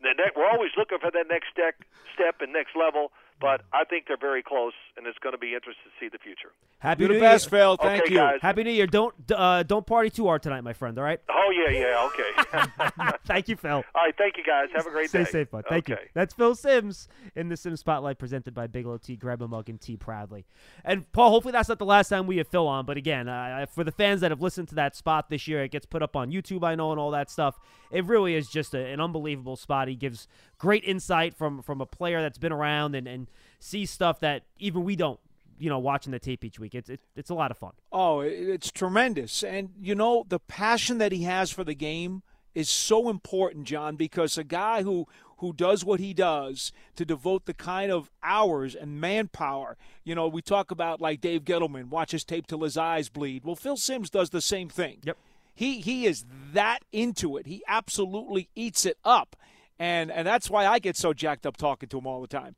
[0.02, 1.74] the next, we're always looking for that next step,
[2.14, 3.12] step and next level.
[3.40, 6.18] But I think they're very close, and it's going to be interesting to see the
[6.18, 6.50] future.
[6.78, 7.60] Happy You're New the best, Year.
[7.60, 7.76] Phil.
[7.76, 8.18] Thank Okay, you.
[8.18, 8.38] guys.
[8.42, 8.86] Happy New Year.
[8.86, 10.98] Don't uh, don't party too hard tonight, my friend.
[10.98, 11.20] All right.
[11.30, 13.12] Oh yeah, yeah, okay.
[13.26, 13.70] Thank you, Phil.
[13.76, 14.68] All right, thank you guys.
[14.74, 15.24] Have a great Stay day.
[15.24, 15.64] Stay safe, bud.
[15.68, 15.96] Thank you.
[16.14, 19.16] That's Phil Simms in the Simms Spotlight presented by Bigelow Tea.
[19.16, 20.46] Grab a mug and tea proudly.
[20.84, 22.86] And Paul, hopefully that's not the last time we have Phil on.
[22.86, 25.70] But again, uh, for the fans that have listened to that spot this year, it
[25.70, 27.58] gets put up on YouTube, I know, and all that stuff.
[27.90, 29.88] It really is just a, an unbelievable spot.
[29.88, 33.29] He gives great insight from from a player that's been around and and
[33.60, 35.20] sees stuff that even we don't.
[35.58, 37.72] You know, watching the tape each week, it's it, it's a lot of fun.
[37.92, 39.42] Oh, it's tremendous.
[39.42, 42.22] And, you know, the passion that he has for the game
[42.54, 47.44] is so important, John, because a guy who, who does what he does to devote
[47.44, 52.12] the kind of hours and manpower, you know, we talk about like Dave Gettleman, watch
[52.12, 53.44] his tape till his eyes bleed.
[53.44, 55.00] Well, Phil Simms does the same thing.
[55.04, 55.18] Yep.
[55.54, 57.46] He, he is that into it.
[57.46, 59.36] He absolutely eats it up.
[59.78, 62.56] And, and that's why I get so jacked up talking to him all the time.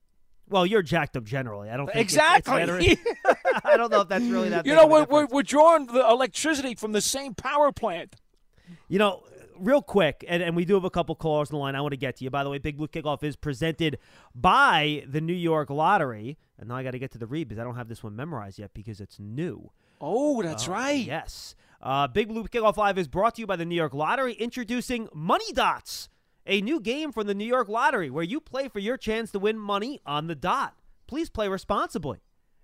[0.52, 1.70] Well, you're jacked up generally.
[1.70, 2.98] I don't think it's- it's Exactly.
[3.64, 4.66] I don't know if that's really that.
[4.66, 8.16] You know, we're, we're, we're drawing the electricity from the same power plant.
[8.88, 9.22] You know,
[9.58, 11.92] real quick, and, and we do have a couple callers on the line I want
[11.92, 12.30] to get to you.
[12.30, 13.98] By the way, Big Blue Kickoff is presented
[14.34, 16.36] by the New York Lottery.
[16.58, 18.14] And now I got to get to the read because I don't have this one
[18.14, 19.70] memorized yet because it's new.
[20.00, 21.04] Oh, that's right.
[21.04, 21.54] Yes.
[21.80, 25.08] Uh, Big Blue Kickoff Live is brought to you by the New York Lottery, introducing
[25.14, 26.08] Money Dots,
[26.46, 29.38] a new game from the New York Lottery where you play for your chance to
[29.38, 30.74] win money on the dot.
[31.06, 32.18] Please play responsibly.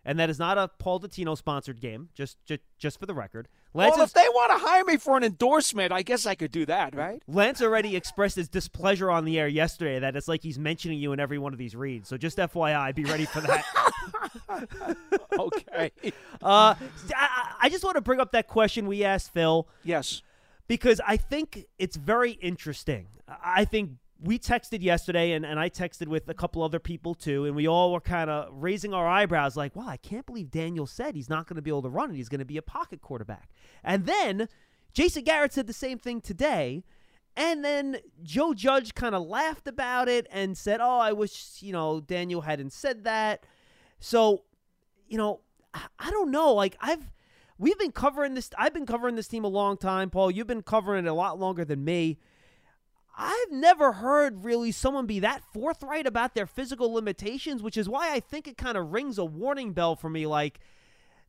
[0.04, 3.46] And that is not a Paul Dottino sponsored game, just, just just for the record.
[3.74, 6.34] Lance well, is- if they want to hire me for an endorsement, I guess I
[6.34, 7.22] could do that, right?
[7.26, 11.12] Lance already expressed his displeasure on the air yesterday that it's like he's mentioning you
[11.12, 12.08] in every one of these reads.
[12.08, 13.64] So just FYI, be ready for that.
[15.38, 15.92] Okay.
[16.42, 16.74] uh,
[17.14, 20.22] I, I just want to bring up that question we asked Phil yes.
[20.68, 23.08] Because I think it's very interesting.
[23.26, 27.44] I think we texted yesterday, and, and I texted with a couple other people too,
[27.44, 30.86] and we all were kind of raising our eyebrows like, wow, I can't believe Daniel
[30.86, 32.62] said he's not going to be able to run and he's going to be a
[32.62, 33.50] pocket quarterback.
[33.82, 34.48] And then
[34.92, 36.84] Jason Garrett said the same thing today.
[37.36, 41.72] And then Joe Judge kind of laughed about it and said, oh, I wish, you
[41.72, 43.44] know, Daniel hadn't said that.
[44.00, 44.42] So,
[45.06, 45.40] you know,
[45.72, 46.52] I- I don't know.
[46.54, 47.10] Like, I've.
[47.58, 48.50] We've been covering this.
[48.56, 50.30] I've been covering this team a long time, Paul.
[50.30, 52.18] You've been covering it a lot longer than me.
[53.20, 58.12] I've never heard really someone be that forthright about their physical limitations, which is why
[58.12, 60.24] I think it kind of rings a warning bell for me.
[60.24, 60.60] Like,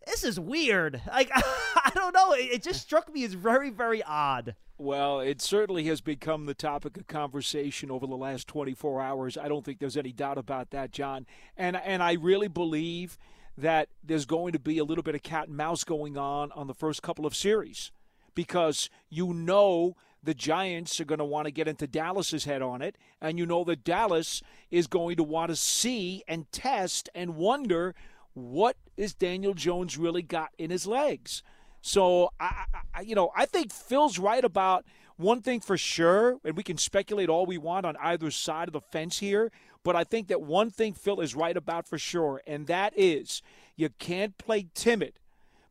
[0.05, 1.01] this is weird.
[1.07, 2.33] Like, I don't know.
[2.33, 4.55] It, just struck me as very, very odd.
[4.77, 9.35] Well, it certainly has become the topic of conversation over the last 24 hours.
[9.35, 11.25] I don't think there's any doubt about that, John.
[11.57, 13.17] And and I really believe
[13.59, 16.67] that there's going to be a little bit of cat and mouse going on on
[16.67, 17.91] the first couple of series
[18.33, 22.81] because you know the Giants are going to want to get into Dallas's head on
[22.81, 27.35] it, and you know that Dallas is going to want to see and test and
[27.35, 27.95] wonder
[28.33, 31.43] what is Daniel Jones really got in his legs.
[31.81, 34.85] So I, I you know, I think Phil's right about
[35.17, 38.73] one thing for sure, and we can speculate all we want on either side of
[38.73, 39.51] the fence here,
[39.83, 43.41] but I think that one thing Phil is right about for sure, and that is
[43.75, 45.13] you can't play timid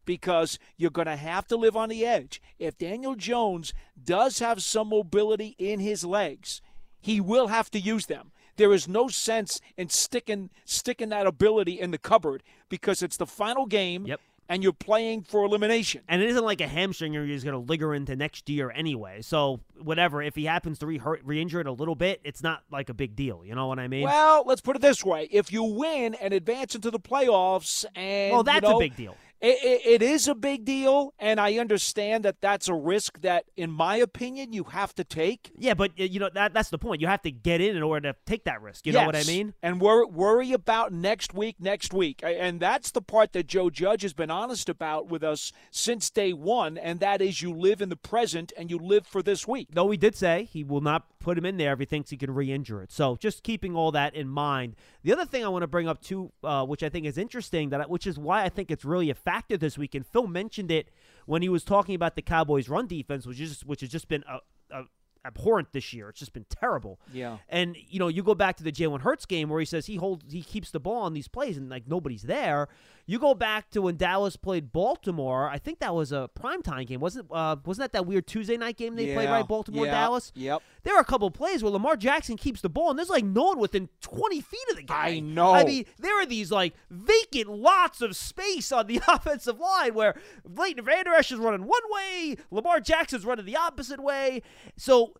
[0.04, 2.40] because you're going to have to live on the edge.
[2.58, 6.62] If Daniel Jones does have some mobility in his legs,
[7.00, 8.32] he will have to use them.
[8.56, 13.26] There is no sense in sticking sticking that ability in the cupboard because it's the
[13.26, 14.20] final game Yep.
[14.48, 16.02] And you're playing for elimination.
[16.08, 19.22] And it isn't like a hamstring you're just going to linger into next year anyway.
[19.22, 20.22] So, whatever.
[20.22, 23.14] If he happens to re injure it a little bit, it's not like a big
[23.14, 23.44] deal.
[23.44, 24.04] You know what I mean?
[24.04, 28.32] Well, let's put it this way: if you win and advance into the playoffs, and
[28.32, 29.16] Well, you that's know, a big deal.
[29.40, 33.44] It, it, it is a big deal, and I understand that that's a risk that,
[33.56, 35.52] in my opinion, you have to take.
[35.56, 37.00] Yeah, but you know that that's the point.
[37.00, 38.84] You have to get in in order to take that risk.
[38.86, 39.28] You know what I Yes.
[39.28, 39.54] mean?
[39.62, 42.20] And worry, worry about next week, next week.
[42.24, 46.32] And that's the part that Joe Judge has been honest about with us since day
[46.32, 49.68] one, and that is you live in the present and you live for this week.
[49.72, 52.16] Though he did say he will not put him in there if he thinks he
[52.16, 52.90] can re-injure it.
[52.90, 54.76] So just keeping all that in mind.
[55.02, 57.70] The other thing I want to bring up too, uh, which I think is interesting,
[57.70, 59.94] that I, which is why I think it's really a factor this week.
[59.94, 60.88] And Phil mentioned it
[61.26, 64.24] when he was talking about the Cowboys' run defense, which is which has just been
[64.26, 64.38] a,
[64.70, 64.84] a,
[65.26, 66.08] abhorrent this year.
[66.08, 66.98] It's just been terrible.
[67.12, 67.38] Yeah.
[67.48, 69.96] And you know, you go back to the Jalen Hurts game where he says he
[69.96, 72.68] holds, he keeps the ball on these plays, and like nobody's there.
[73.10, 75.48] You go back to when Dallas played Baltimore.
[75.48, 77.26] I think that was a primetime game, wasn't?
[77.32, 79.48] Uh, wasn't that that weird Tuesday night game they played right?
[79.48, 79.92] Baltimore, Yeah.
[79.92, 80.30] Dallas.
[80.34, 80.62] Yep.
[80.82, 83.24] There are a couple of plays where Lamar Jackson keeps the ball, and there's like
[83.24, 85.06] no one within 20 feet of the guy.
[85.08, 85.52] I know.
[85.52, 90.14] I mean, there are these like vacant lots of space on the offensive line where
[90.44, 94.42] Leighton Vander Esch is running one way, Lamar Jackson's running the opposite way.
[94.76, 95.14] So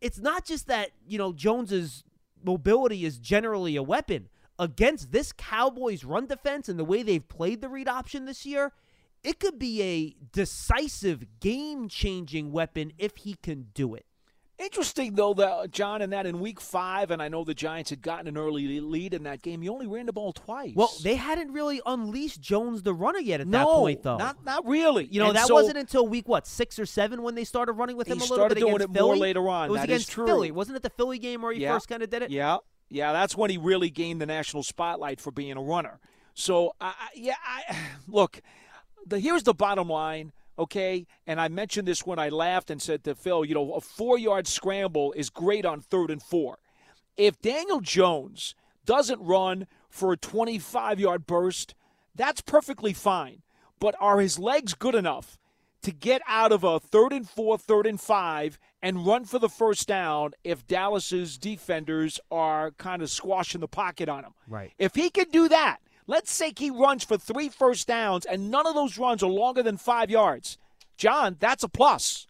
[0.00, 2.04] it's not just that you know Jones's
[2.44, 4.28] mobility is generally a weapon.
[4.58, 8.72] Against this Cowboys run defense and the way they've played the read option this year,
[9.22, 14.06] it could be a decisive, game changing weapon if he can do it.
[14.58, 18.00] Interesting, though, that John, in that in week five, and I know the Giants had
[18.00, 20.72] gotten an early lead in that game, you only ran the ball twice.
[20.74, 24.16] Well, they hadn't really unleashed Jones the runner yet at no, that point, though.
[24.16, 25.04] Not, not really.
[25.10, 27.72] You know, And that so wasn't until week, what, six or seven when they started
[27.72, 29.20] running with him a little started bit doing against it more Philly?
[29.20, 29.68] later on.
[29.68, 30.14] It was That against.
[30.14, 30.50] Philly.
[30.50, 31.74] Wasn't it the Philly game where he Yeah.
[31.74, 32.30] first kind of did it?
[32.30, 32.56] Yeah,
[32.88, 35.98] yeah, that's when he really gained the national spotlight for being a runner.
[36.34, 37.76] So, I yeah, I,
[38.08, 38.40] look,
[39.06, 41.06] the, here's the bottom line, okay?
[41.26, 44.18] And I mentioned this when I laughed and said to Phil, you know, a four
[44.18, 46.58] yard scramble is great on third and four.
[47.16, 51.74] If Daniel Jones doesn't run for a 25 yard burst,
[52.14, 53.42] that's perfectly fine.
[53.78, 55.38] But are his legs good enough
[55.86, 59.48] to get out of a third and four, third and five, and run for the
[59.48, 64.34] first down if Dallas's defenders are kind of squashing the pocket on him?
[64.48, 64.72] Right.
[64.80, 68.66] If he can do that, let's say he runs for three first downs and none
[68.66, 70.58] of those runs are longer than five yards.
[70.96, 72.26] John, that's a plus.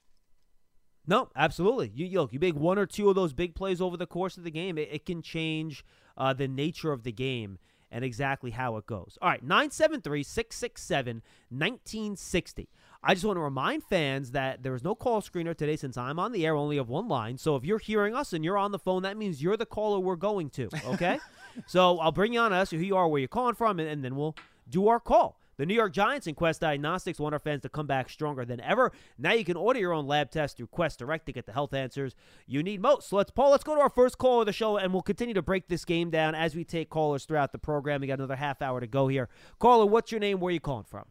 [1.07, 1.91] No, absolutely.
[1.95, 4.45] You, look, you make one or two of those big plays over the course of
[4.45, 5.83] the game, it, it can change
[6.19, 7.57] uh, the nature of the game
[7.91, 9.17] and exactly how it goes.
[9.23, 12.69] All right, 973 667 1960.
[13.03, 16.19] I just want to remind fans that there is no call screener today since I'm
[16.19, 17.39] on the air, only of one line.
[17.39, 20.01] So if you're hearing us and you're on the phone, that means you're the caller
[20.01, 21.19] we're going to, okay?
[21.67, 24.05] so I'll bring you on us, who you are, where you're calling from, and, and
[24.05, 24.37] then we'll
[24.69, 25.39] do our call.
[25.59, 28.61] The New York Giants and Quest Diagnostics want our fans to come back stronger than
[28.61, 28.93] ever.
[29.17, 31.73] Now you can order your own lab test through Quest Direct to get the health
[31.73, 32.15] answers
[32.47, 33.09] you need most.
[33.09, 35.33] So let's, Paul, let's go to our first call of the show, and we'll continue
[35.33, 38.03] to break this game down as we take callers throughout the program.
[38.03, 39.31] We got another half hour to go here.
[39.59, 40.41] Caller, what's your name?
[40.41, 41.07] Where are you calling from?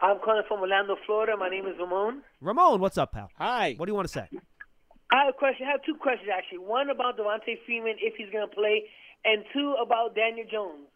[0.00, 1.36] I'm calling from Orlando, Florida.
[1.36, 2.22] My name is Ramon.
[2.40, 3.30] Ramon, what's up, pal?
[3.36, 3.74] Hi.
[3.76, 4.28] What do you want to say?
[5.10, 5.66] I have a question.
[5.66, 6.58] I have two questions actually.
[6.58, 8.84] One about Devonta Freeman if he's going to play,
[9.24, 10.86] and two about Daniel Jones.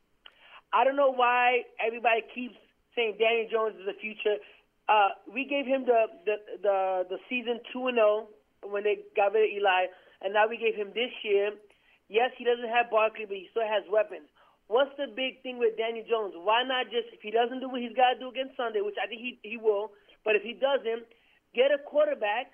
[0.73, 2.55] I don't know why everybody keeps
[2.95, 4.39] saying Daniel Jones is the future.
[4.89, 6.77] Uh, we gave him the the the,
[7.11, 8.29] the season two and zero
[8.63, 9.91] when they got rid of Eli,
[10.23, 11.51] and now we gave him this year.
[12.09, 14.29] Yes, he doesn't have Barkley, but he still has weapons.
[14.69, 16.35] What's the big thing with Daniel Jones?
[16.37, 18.97] Why not just if he doesn't do what he's got to do against Sunday, which
[19.03, 19.93] I think he he will,
[20.25, 21.05] but if he doesn't,
[21.55, 22.53] get a quarterback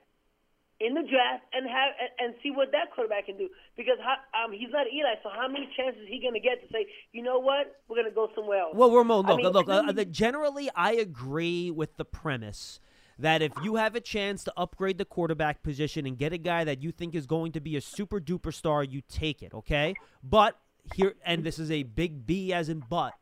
[0.80, 3.48] in the draft and have and, and see what that quarterback can do.
[3.76, 6.62] Because how, um, he's not Eli, so how many chances is he going to get
[6.62, 8.74] to say, you know what, we're going to go somewhere else?
[8.74, 9.68] Well, Ramon, I look, mean, look.
[9.68, 12.80] Uh, generally, I agree with the premise
[13.18, 16.62] that if you have a chance to upgrade the quarterback position and get a guy
[16.62, 19.52] that you think is going to be a super duper star, you take it.
[19.52, 20.56] Okay, but
[20.94, 23.14] here, and this is a big B as in but.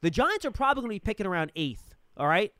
[0.00, 1.94] The Giants are probably going to be picking around eighth.
[2.16, 2.52] All right,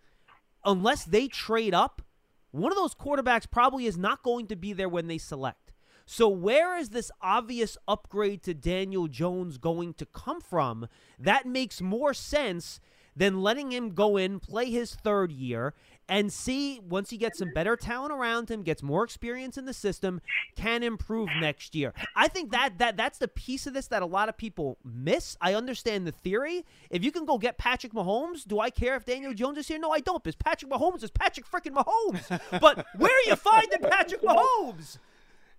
[0.64, 2.02] unless they trade up,
[2.50, 5.72] one of those quarterbacks probably is not going to be there when they select.
[6.06, 10.88] So, where is this obvious upgrade to Daniel Jones going to come from?
[11.18, 12.80] That makes more sense
[13.14, 15.74] than letting him go in, play his third year,
[16.10, 19.72] and see once he gets some better talent around him, gets more experience in the
[19.72, 20.20] system,
[20.56, 21.94] can improve next year.
[22.16, 25.36] I think that that that's the piece of this that a lot of people miss.
[25.40, 26.66] I understand the theory.
[26.90, 29.78] If you can go get Patrick Mahomes, do I care if Daniel Jones is here?
[29.78, 30.22] No, I don't.
[30.22, 32.40] Because Patrick Mahomes is Patrick freaking Mahomes.
[32.60, 34.98] but where are you finding Patrick Mahomes?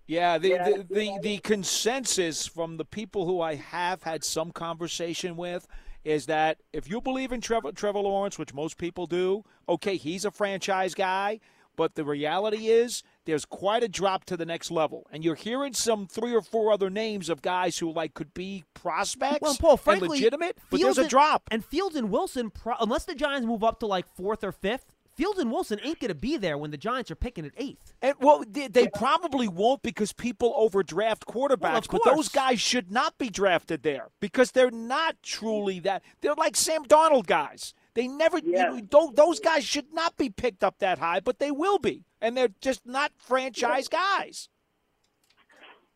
[0.05, 5.37] Yeah, the, the, the, the consensus from the people who I have had some conversation
[5.37, 5.65] with
[6.03, 10.25] is that if you believe in Trevor, Trevor Lawrence, which most people do, okay, he's
[10.25, 11.39] a franchise guy,
[11.75, 15.07] but the reality is there's quite a drop to the next level.
[15.11, 18.63] And you're hearing some three or four other names of guys who like could be
[18.73, 21.43] prospects Well, Paul, frankly, and legitimate, but Fields there's a drop.
[21.51, 24.85] And Fields and Wilson, pro- unless the Giants move up to like fourth or fifth,
[25.21, 27.93] Fields and Wilson ain't going to be there when the Giants are picking at eighth.
[28.01, 31.91] And well, they, they probably won't because people overdraft quarterbacks.
[31.91, 36.01] Well, but those guys should not be drafted there because they're not truly that.
[36.21, 37.75] They're like Sam Darnold guys.
[37.93, 38.39] They never.
[38.39, 38.69] you Yeah.
[38.69, 42.03] know, don't- those guys should not be picked up that high, but they will be,
[42.19, 44.49] and they're just not franchise guys.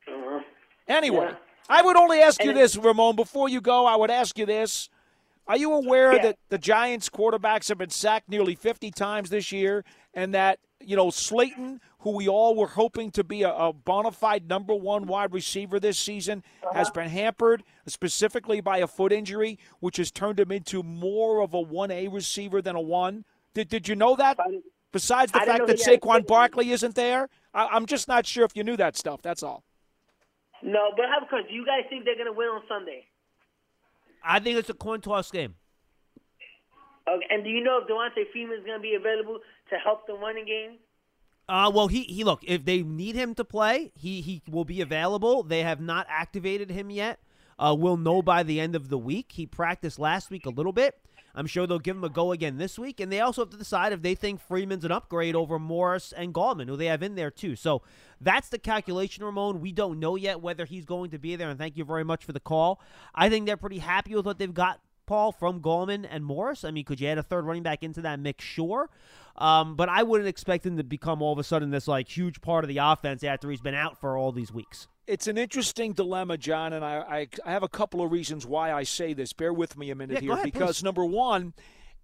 [0.08, 0.42] Uh-huh.
[0.88, 1.36] Anyway, Yeah.
[1.68, 3.16] I would only ask you this, Ramon.
[3.16, 4.88] Before you go, I would ask you this.
[5.48, 6.22] Are you aware Yeah.
[6.24, 10.96] that the Giants quarterbacks have been sacked nearly 50 times this year and that, you
[10.96, 15.06] know, Slayton, who we all were hoping to be a, a bona fide number one
[15.06, 16.74] wide receiver this season, uh-huh.
[16.74, 21.54] has been hampered specifically by a foot injury, which has turned him into more of
[21.54, 23.24] a 1A receiver than a 1?
[23.54, 24.38] Did, did you know that?
[24.92, 26.26] Besides the fact that Saquon.
[26.26, 29.22] Barkley isn't there, I, I'm just not sure if you knew that stuff.
[29.22, 29.64] That's all.
[30.64, 31.50] No, but I have a question.
[31.50, 33.06] Do you guys think they're going to win on Sunday?
[34.26, 35.56] I think it's a coin toss game.
[37.08, 40.08] Okay, and do you know if Devonta Freeman is going to be available to help
[40.08, 40.78] the running game?
[41.48, 44.82] Uh, well, he, he look if they need him to play, he he will be
[44.82, 45.44] available.
[45.44, 47.20] They have not activated him yet.
[47.60, 49.34] Uh, we'll know by the end of the week.
[49.34, 51.00] He practiced last week a little bit.
[51.36, 53.00] I'm sure they'll give him a go again this week.
[53.00, 56.34] And they also have to decide if they think Freeman's an upgrade over Morris and
[56.34, 57.56] Gallman, who they have in there too.
[57.56, 57.82] So
[58.22, 59.60] that's the calculation, Ramon.
[59.60, 61.50] We don't know yet whether he's going to be there.
[61.50, 62.80] And thank you very much for the call.
[63.14, 66.64] I think they're pretty happy with what they've got Paul, from Gallman and Morris.
[66.64, 68.44] I mean, could you add a third running back into that mix?
[68.44, 68.90] Sure.
[69.38, 72.42] Um, but I wouldn't expect him to become all of a sudden this like huge
[72.42, 74.88] part of the offense after he's been out for all these weeks.
[75.08, 78.72] It's an interesting dilemma, John, and I, I, I have a couple of reasons why
[78.72, 79.34] I say this.
[79.34, 80.84] Bear with me a minute yeah, here, ahead, because please.
[80.84, 81.54] number one,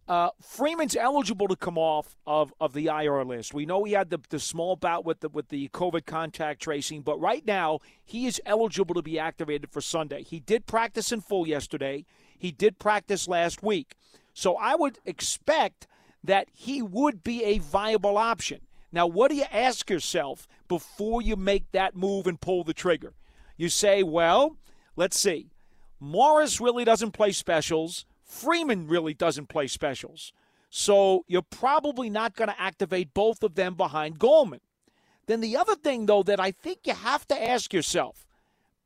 [0.08, 3.54] uh, Freeman's eligible to come off of, of the IR list.
[3.54, 7.02] We know he had the, the small bout with the with the COVID contact tracing,
[7.02, 10.24] but right now he is eligible to be activated for Sunday.
[10.24, 12.06] He did practice in full yesterday.
[12.38, 13.96] He did practice last week.
[14.34, 15.88] So I would expect
[16.24, 18.62] that he would be a viable option.
[18.92, 23.14] Now, what do you ask yourself before you make that move and pull the trigger?
[23.58, 24.56] You say, well,
[24.96, 25.52] let's see.
[26.00, 28.06] Morris really doesn't play specials.
[28.24, 30.32] Freeman really doesn't play specials.
[30.70, 34.62] So you're probably not going to activate both of them behind Gallman.
[35.28, 38.26] Then the other thing, though, that I think you have to ask yourself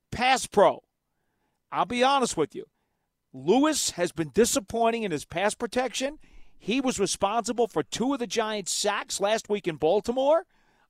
[0.10, 0.82] pass pro.
[1.72, 2.66] I'll be honest with you.
[3.32, 6.18] Lewis has been disappointing in his pass protection.
[6.58, 10.48] He was responsible for two of the Giants' sacks last week in Baltimore.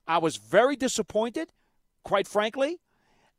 [0.08, 1.50] I was very disappointed,
[2.04, 2.80] quite frankly.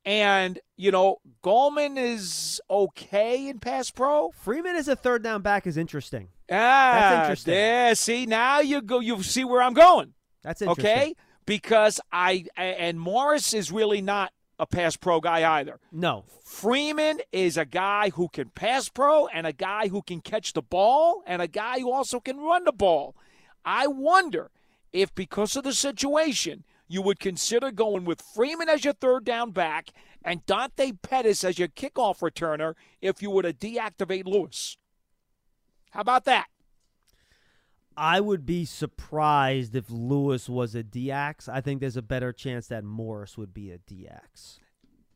[0.05, 4.31] And, you know, Gallman is okay in pass pro.
[4.31, 6.29] Freeman as a third down back is interesting.
[6.51, 7.55] Ah, That's interesting.
[7.55, 10.15] Yeah, see, now you go you see where I'm going.
[10.43, 10.85] That's interesting.
[10.87, 11.15] Okay?
[11.45, 15.81] Because I and Morris is really not a pass pro guy either.
[15.91, 16.25] No.
[16.45, 20.63] Freeman is a guy who can pass pro and a guy who can catch the
[20.63, 23.17] ball and a guy who also can run the ball.
[23.65, 24.51] I wonder
[24.97, 29.51] if, because of the situation, you would consider going with Freeman as your third down
[29.51, 29.91] back
[30.25, 34.77] and Dante Pettis as your kickoff returner if you were to deactivate Lewis.
[35.91, 36.47] How about that?
[37.97, 41.49] I would be surprised if Lewis was a DX.
[41.49, 44.59] I think there's a better chance that Morris would be a DX.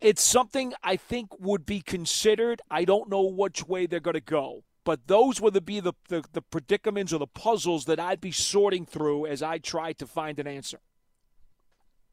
[0.00, 2.62] It's something I think would be considered.
[2.70, 6.22] I don't know which way they're going to go, but those would be the, the,
[6.32, 10.38] the predicaments or the puzzles that I'd be sorting through as I try to find
[10.38, 10.80] an answer.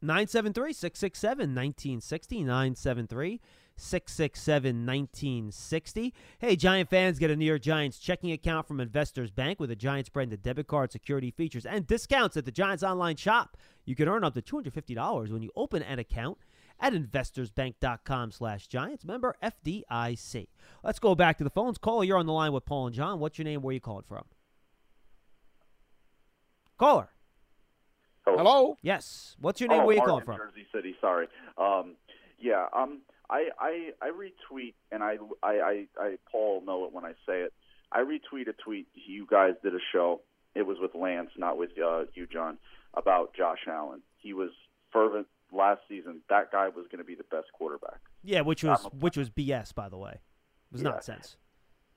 [0.00, 2.44] 973 667 1960.
[2.44, 3.40] 973
[3.78, 6.14] 667 1960.
[6.38, 9.76] Hey, Giant fans, get a New York Giants checking account from Investors Bank with a
[9.76, 13.56] Giants branded debit card, security features, and discounts at the Giants online shop.
[13.84, 16.38] You can earn up to $250 when you open an account
[16.80, 19.04] at investorsbank.com slash giants.
[19.04, 20.48] Member FDIC.
[20.82, 21.78] Let's go back to the phones.
[21.78, 23.18] Caller, you're on the line with Paul and John.
[23.20, 23.62] What's your name?
[23.62, 24.24] Where are you calling from?
[26.78, 27.08] Caller.
[28.24, 28.76] Hello?
[28.82, 29.36] Yes.
[29.40, 29.80] What's your name?
[29.80, 30.48] oh, Where you Martin, calling from?
[30.48, 30.94] Jersey City.
[31.00, 31.28] Sorry.
[31.56, 31.94] Um,
[32.38, 32.66] yeah.
[32.76, 33.00] Um,
[33.30, 37.40] I, I I retweet and I, I I I Paul know it when I say
[37.40, 37.52] it.
[37.90, 40.20] I retweet a tweet you guys did a show.
[40.54, 42.58] It was with Lance, not with uh, you, John,
[42.94, 44.02] about Josh Allen.
[44.18, 44.50] He was
[44.92, 46.20] fervent last season.
[46.28, 48.00] That guy was going to be the best quarterback.
[48.22, 50.12] Yeah, which was a- which was BS, by the way.
[50.12, 50.90] It was Yeah.
[50.90, 51.36] nonsense.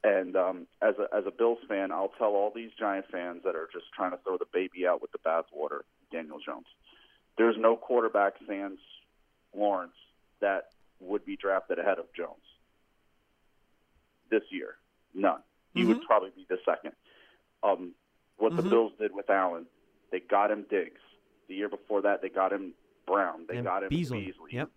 [0.03, 3.55] And um, as a as a Bills fan, I'll tell all these Giant fans that
[3.55, 5.81] are just trying to throw the baby out with the bathwater,
[6.11, 6.65] Daniel Jones.
[7.37, 8.79] There's no quarterback sans
[9.55, 9.93] Lawrence
[10.39, 12.41] that would be drafted ahead of Jones
[14.29, 14.75] this year.
[15.13, 15.41] None.
[15.73, 16.93] He would probably be the second.
[17.63, 17.91] Um,
[18.37, 19.65] what the Bills did with Allen,
[20.11, 20.99] they got him Diggs.
[21.47, 22.73] The year before that, they got him
[23.05, 23.45] Brown.
[23.47, 24.25] They And got him Beasley.
[24.25, 24.51] Beasley.
[24.51, 24.69] Yep.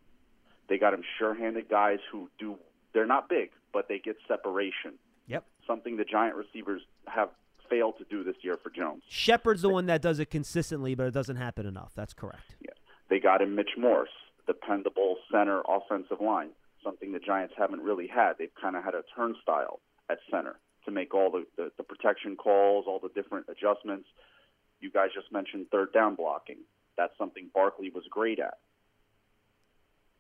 [0.69, 2.57] They got him sure-handed guys who do.
[2.93, 4.95] They're not big, but they get separation.
[5.27, 5.45] Yep.
[5.67, 7.29] Something the Giant receivers have
[7.69, 9.03] failed to do this year for Jones.
[9.09, 11.93] Shepard's the one that does it consistently, but it doesn't happen enough.
[11.95, 12.57] That's correct.
[12.61, 12.71] Yeah.
[13.11, 14.09] They got him Mitch Morse,
[14.47, 16.51] dependable center offensive line.
[16.83, 18.35] Something the Giants haven't really had.
[18.39, 22.37] They've kind of had a turnstile at center to make all the, the, the protection
[22.37, 24.07] calls, all the different adjustments.
[24.81, 26.59] You guys just mentioned third down blocking.
[26.97, 28.59] That's something Barkley was great at.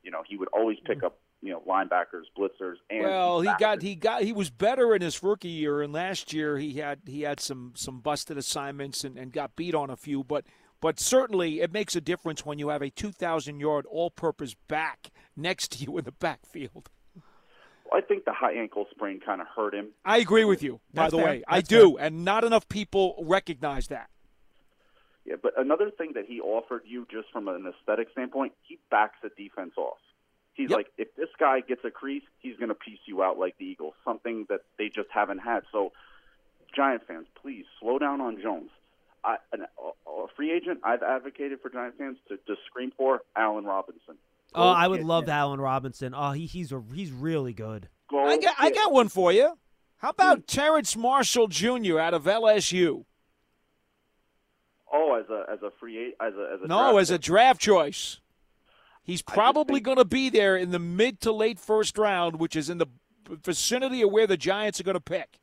[0.02, 1.06] You know, he would always pick hmm.
[1.06, 5.02] up, you know, linebackers, blitzers, and Well, he got he got he was better in
[5.02, 9.18] his rookie year, and last year he had he had some some busted assignments and,
[9.18, 10.22] and got beat on a few.
[10.22, 10.44] But
[10.80, 14.54] but certainly it makes a difference when you have a two thousand yard all purpose
[14.68, 16.90] back next to you in the backfield.
[17.92, 19.90] I think the high ankle sprain kind of hurt him.
[20.04, 20.80] I agree with you.
[20.92, 21.26] By That's the fair.
[21.26, 24.10] way, I That's do, and not enough people recognize that.
[25.24, 29.16] Yeah, but another thing that he offered you, just from an aesthetic standpoint, he backs
[29.22, 29.98] the defense off.
[30.52, 30.76] He's Yep.
[30.76, 33.64] like, if this guy gets a crease, he's going to piece you out like the
[33.64, 35.64] Eagles, something that they just haven't had.
[35.72, 35.92] So,
[36.74, 38.70] Giant fans, please slow down on Jones.
[39.24, 43.22] I, an, a, a free agent I've advocated for Giant fans to, to scream for
[43.34, 44.16] Allen Robinson.
[44.54, 45.30] Oh, oh I would love him.
[45.30, 46.14] Allen Robinson.
[46.14, 47.88] Oh, he, he's a he's really good.
[48.10, 48.24] go.
[48.24, 49.56] I got, I got one for you.
[49.98, 50.44] How about hmm.
[50.46, 51.98] Terrace Marshall Jr.
[51.98, 53.04] out of LSU?
[54.96, 58.20] Oh, as a as a free as a as a No, as a draft choice.
[59.02, 62.54] He's probably think- going to be there in the mid to late first round, which
[62.54, 62.86] is in the
[63.28, 65.40] vicinity of where the Giants are going to pick.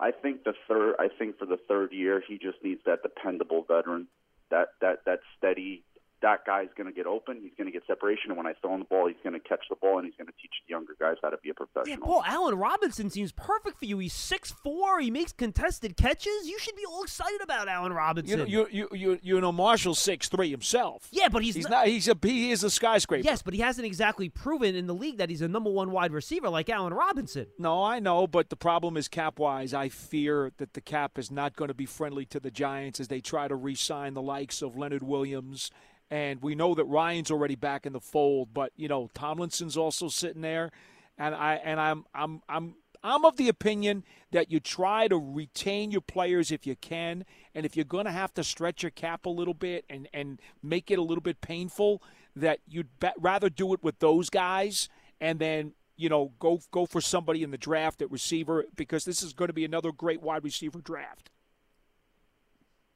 [0.00, 0.96] I think the third.
[0.98, 4.08] I think for the third year, he just needs that dependable veteran,
[4.50, 5.84] that that that steady.
[6.30, 7.38] That guy's going to get open.
[7.42, 9.40] He's going to get separation, and when I throw him the ball, he's going to
[9.40, 11.54] catch the ball, and he's going to teach the younger guys how to be a
[11.54, 11.88] professional.
[11.88, 12.22] Yeah, professional.
[12.22, 13.98] Paul Allen Robinson seems perfect for you.
[13.98, 16.46] He's 6'4", he makes contested catches.
[16.46, 18.38] You should be all excited about Allen You Robinson.
[18.38, 21.08] know, you, you, you, you know Marshall's six three himself.
[21.10, 21.86] yeah, but he's, He's not, not.
[21.88, 22.16] He's a.
[22.22, 23.24] He is a skyscraper.
[23.24, 26.12] Yes, but he hasn't exactly proven in the league that he's a number one wide
[26.12, 27.46] receiver like Allen Robinson.
[27.58, 29.74] No, I know, but the problem is cap wise.
[29.74, 33.08] I fear that the cap is not going to be friendly to the Giants as
[33.08, 35.70] they try to re sign the likes of Leonard Williams.
[36.10, 40.08] And we know that Ryan's already back in the fold, but you know, Tomlinson's also
[40.08, 40.70] sitting there.
[41.16, 45.90] And I and I'm I'm I'm I'm of the opinion that you try to retain
[45.90, 49.26] your players if you can, and if you're going to have to stretch your cap
[49.26, 52.02] a little bit and and make it a little bit painful,
[52.34, 52.88] that you'd
[53.18, 54.88] rather do it with those guys
[55.20, 59.22] and then you know go go for somebody in the draft at receiver because this
[59.22, 61.30] is going to be another great wide receiver draft.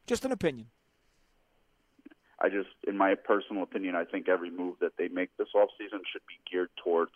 [0.07, 0.67] Just an opinion.
[2.45, 6.01] I just, in my personal opinion, I think every move that they make this offseason
[6.13, 7.13] should be geared towards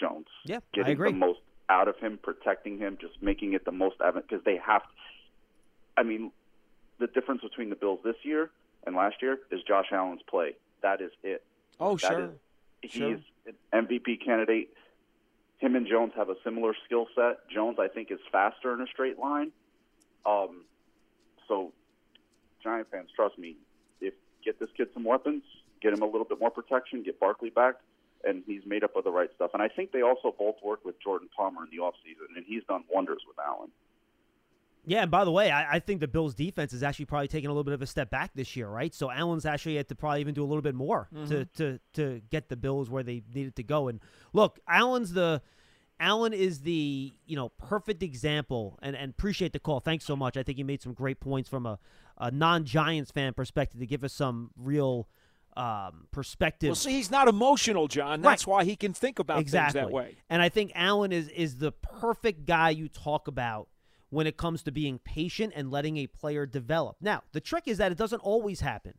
[0.00, 0.28] Jones.
[0.46, 1.10] Yeah, I agree.
[1.12, 4.56] the most out of him, protecting him, just making it the most evident because they
[4.56, 4.80] have.
[5.98, 6.32] I mean,
[6.98, 8.50] the difference between the Bills this year
[8.86, 10.56] and last year is Josh Allen's play.
[10.82, 11.44] That is it.
[11.78, 12.24] Oh, That sure.
[12.24, 12.30] is-
[12.80, 13.18] he's Sure.
[13.46, 14.74] an MVP candidate.
[15.58, 17.46] Him and Jones have a similar skill set.
[17.50, 19.52] Jones, I think, is faster in a straight line.
[20.24, 20.64] Um,
[21.46, 21.72] so,
[22.62, 23.56] Giant fans, trust me.
[24.42, 25.42] If get this kid some weapons,
[25.80, 27.76] get him a little bit more protection, get Barkley back,
[28.24, 29.50] and he's made up of the right stuff.
[29.54, 32.62] And I think they also both work with Jordan Palmer in the offseason, and he's
[32.64, 33.70] done wonders with Allen.
[34.84, 37.48] Yeah, and by the way, I, I think the Bills' defense is actually probably taking
[37.48, 38.92] a little bit of a step back this year, right?
[38.92, 41.42] So Allen's actually had to probably even do a little bit more to, mm-hmm.
[41.56, 43.86] to to get the Bills where they needed to go.
[43.86, 44.00] And
[44.32, 45.40] look, Allen's the
[46.02, 49.80] Allen is the you know perfect example, and and appreciate the call.
[49.80, 50.36] Thanks so much.
[50.36, 51.78] I think you made some great points from a,
[52.18, 55.08] a non-Giants fan perspective to give us some real
[55.56, 56.68] um, perspective.
[56.68, 58.20] Well, see, he's not emotional, John.
[58.20, 59.80] That's why he can think about exactly.
[59.80, 60.16] things that way.
[60.28, 63.68] And I think Allen is is the perfect guy you talk about
[64.10, 66.96] when it comes to being patient and letting a player develop.
[67.00, 68.94] Now, the trick is that it doesn't always happen.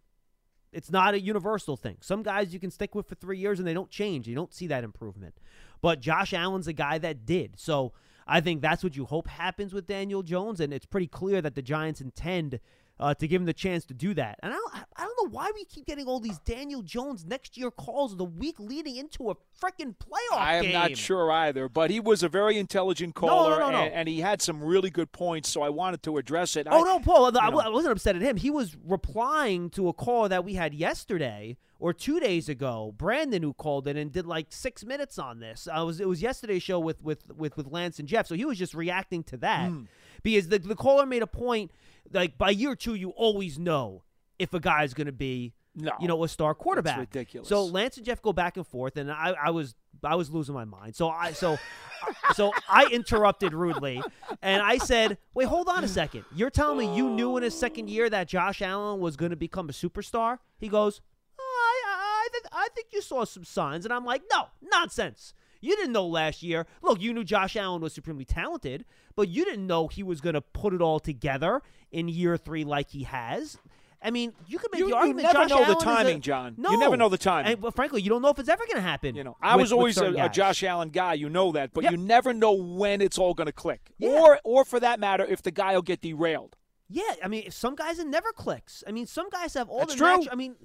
[0.74, 1.98] It's not a universal thing.
[2.02, 4.28] Some guys you can stick with for three years and they don't change.
[4.28, 5.36] You don't see that improvement.
[5.82, 7.54] But Josh Allen's a guy that did.
[7.58, 7.94] So
[8.28, 11.56] I think that's what you hope happens with Daniel Jones, and it's pretty clear that
[11.56, 12.60] the Giants intend
[13.04, 14.40] uh, to give him the chance to do that.
[14.42, 17.58] And I don't, I don't know why we keep getting all these Daniel Jones next
[17.58, 20.40] year calls the week leading into a freaking playoff game.
[20.40, 20.74] I am game.
[20.74, 23.78] not sure either, but he was a very intelligent no, caller, no, no.
[23.80, 26.66] And, and he had some really good points, so I wanted to address it.
[26.70, 27.38] Oh I, no, Paul!
[27.38, 27.50] I.
[27.50, 28.38] I wasn't upset at him.
[28.38, 32.94] He was replying to a call that we had yesterday or two days ago.
[32.98, 35.68] Brandon, who called in and did like six minutes on this.
[35.72, 38.28] I was it was yesterday's show with with with with Lance and Jeff.
[38.28, 39.84] So he was just reacting to that Hmm.
[40.24, 41.72] because the the caller made a point.
[42.12, 44.04] Like by year two, you always know
[44.40, 45.54] if a guy's going to be.
[45.76, 45.92] No.
[46.00, 47.00] you know, a star quarterback.
[47.00, 47.50] ridiculous.
[47.50, 49.74] So Lance and Jeff go back and forth, and I, I was
[50.04, 50.96] I was losing my mind.
[50.96, 51.58] So I so
[52.36, 54.00] so I interrupted rudely,
[54.44, 56.26] and I said, "Wait, hold on a second.
[56.36, 59.36] You're telling me you knew in his second year that Josh Allen was going to
[59.36, 61.02] become a superstar?" He goes,
[61.40, 64.50] "Oh, "I I I, th- I think you saw some signs," and I'm like, "No,
[64.62, 65.34] nonsense."
[65.64, 66.68] You didn't know last year.
[66.82, 68.84] Look, you knew Josh Allen was supremely talented,
[69.16, 71.62] but you didn't know he was going to put it all together
[71.92, 73.58] in year three like he has.
[74.06, 75.24] I mean, you could make You- the you argument.
[75.24, 76.56] never Josh know the Allen a- timing, John.
[76.58, 77.54] You never know the timing.
[77.54, 79.16] And, well, frankly, you don't know if it's ever going to happen.
[79.16, 80.28] You know, I with- was always a, a.
[80.28, 81.14] Josh Allen guy.
[81.14, 81.92] You know that, but Yep.
[81.94, 84.10] you never know when it's all going to click, Yeah.
[84.10, 86.58] or or for that matter, if the guy will get derailed.
[86.90, 88.84] Yeah, I mean, some guys it never clicks.
[88.86, 90.08] I mean, some guys have all That's the true.
[90.08, 90.56] natu- I mean,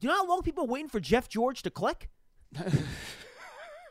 [0.00, 2.10] do you know how long people are waiting for Jeff George to click?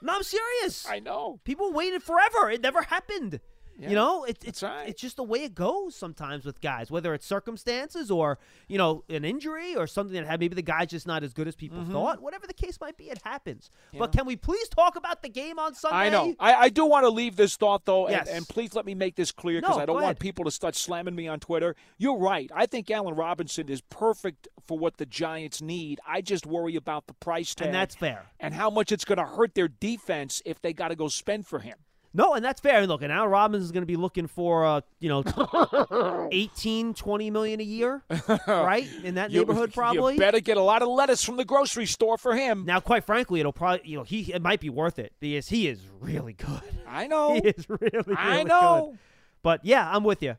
[0.01, 0.85] no, I'm serious.
[0.87, 1.39] I know.
[1.43, 2.49] People waited forever.
[2.49, 3.39] It never happened.
[3.77, 4.87] Yeah, you know, it, it's right.
[4.89, 9.03] it's just the way it goes sometimes with guys, whether it's circumstances or you know
[9.09, 11.79] an injury or something that had maybe the guy's just not as good as people
[11.79, 11.91] Mm-hmm.
[11.93, 12.21] thought.
[12.21, 13.69] Whatever the case might be, it happens.
[13.97, 15.97] But can we please talk about the game on Sunday?
[15.97, 16.35] I know.
[16.39, 18.27] I, I do want to leave this thought though, and, Yes.
[18.27, 20.19] and please let me make this clear because No, I don't want ahead.
[20.19, 21.75] people to start slamming me on Twitter.
[21.97, 22.51] You're right.
[22.53, 25.99] I think Allen Robinson is perfect for what the Giants need.
[26.07, 28.25] I just worry about the price tag, And that's fair.
[28.39, 31.47] and how much it's going to hurt their defense if they got to go spend
[31.47, 31.77] for him.
[32.13, 32.79] No, and that's fair.
[32.79, 35.23] And look, and Al Robbins is going to be looking for, uh, you know,
[36.31, 38.03] 18, 20 million a year,
[38.47, 38.85] right?
[39.03, 40.13] In that You- neighborhood, probably.
[40.15, 42.65] You better get a lot of lettuce from the grocery store for him.
[42.65, 45.67] Now, quite frankly, it'll probably, you know, he it might be worth it because he
[45.67, 46.61] is really good.
[46.87, 47.33] I know.
[47.35, 48.89] He is really, really I know.
[48.91, 48.99] good.
[49.43, 50.35] But yeah, I'm with you.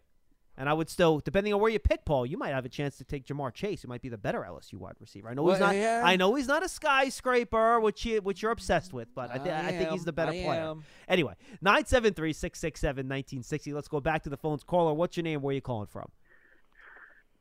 [0.58, 2.98] And I would still, depending on where you pick Paul, you might have a chance
[2.98, 5.30] to take Ja'Marr Chase, who might be the better LSU wide receiver.
[5.30, 5.74] I know he's not.
[5.74, 6.02] yeah.
[6.04, 9.50] I know he's not a skyscraper, which you, which you're obsessed with, but I, thi-
[9.50, 10.60] I I think he's the better I player.
[10.60, 10.84] am.
[11.08, 11.34] Anyway,
[11.64, 13.74] 973-667-1960.
[13.74, 14.62] Let's go back to the phones.
[14.62, 15.40] Caller, what's your name?
[15.42, 16.08] Where are you calling from?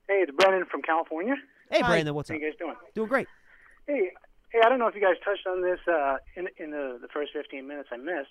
[0.07, 1.35] Hey, it's Brennan from California.
[1.69, 1.87] Hey, Hi.
[1.89, 2.41] Brandon, what's How up?
[2.41, 2.75] you guys doing?
[2.95, 3.27] Doing great.
[3.87, 4.11] Hey,
[4.51, 7.07] hey, I don't know if you guys touched on this uh, in in the the
[7.13, 8.29] first 15 minutes I missed,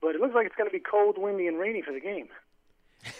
[0.00, 2.28] but it looks like it's going to be cold, windy, and rainy for the game.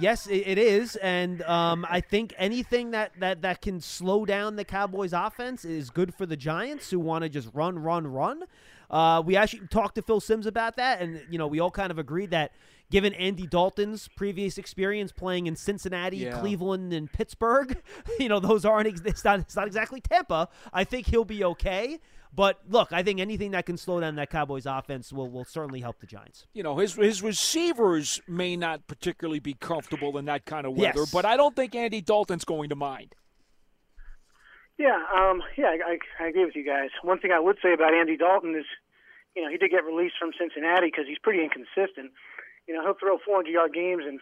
[0.00, 4.56] Yes, it, it is, and um, I think anything that, that, that can slow down
[4.56, 8.44] the Cowboys' offense is good for the Giants, who want to just run, run, run.
[8.90, 11.90] Uh, we actually talked to Phil Simms about that, and you know we all kind
[11.90, 12.52] of agreed that
[12.90, 16.38] given Andy Dalton's previous experience playing in Cincinnati, Yeah.
[16.38, 17.80] Cleveland, and Pittsburgh,
[18.20, 20.48] you know those aren't it's not, it's not exactly Tampa.
[20.72, 22.00] I think he'll be okay.
[22.34, 25.80] But look, I think anything that can slow down that Cowboys' offense will, will certainly
[25.80, 26.46] help the Giants.
[26.54, 31.00] You know, his his receivers may not particularly be comfortable in that kind of weather,
[31.00, 31.10] Yes.
[31.12, 33.14] but I don't think Andy Dalton's going to mind.
[34.78, 36.88] Yeah, um, yeah, I, I, I agree with you guys.
[37.02, 38.64] One thing I would say about Andy Dalton is,
[39.36, 42.10] you know, he did get released from Cincinnati because he's pretty inconsistent.
[42.66, 44.18] You know, he'll throw 400 yard games and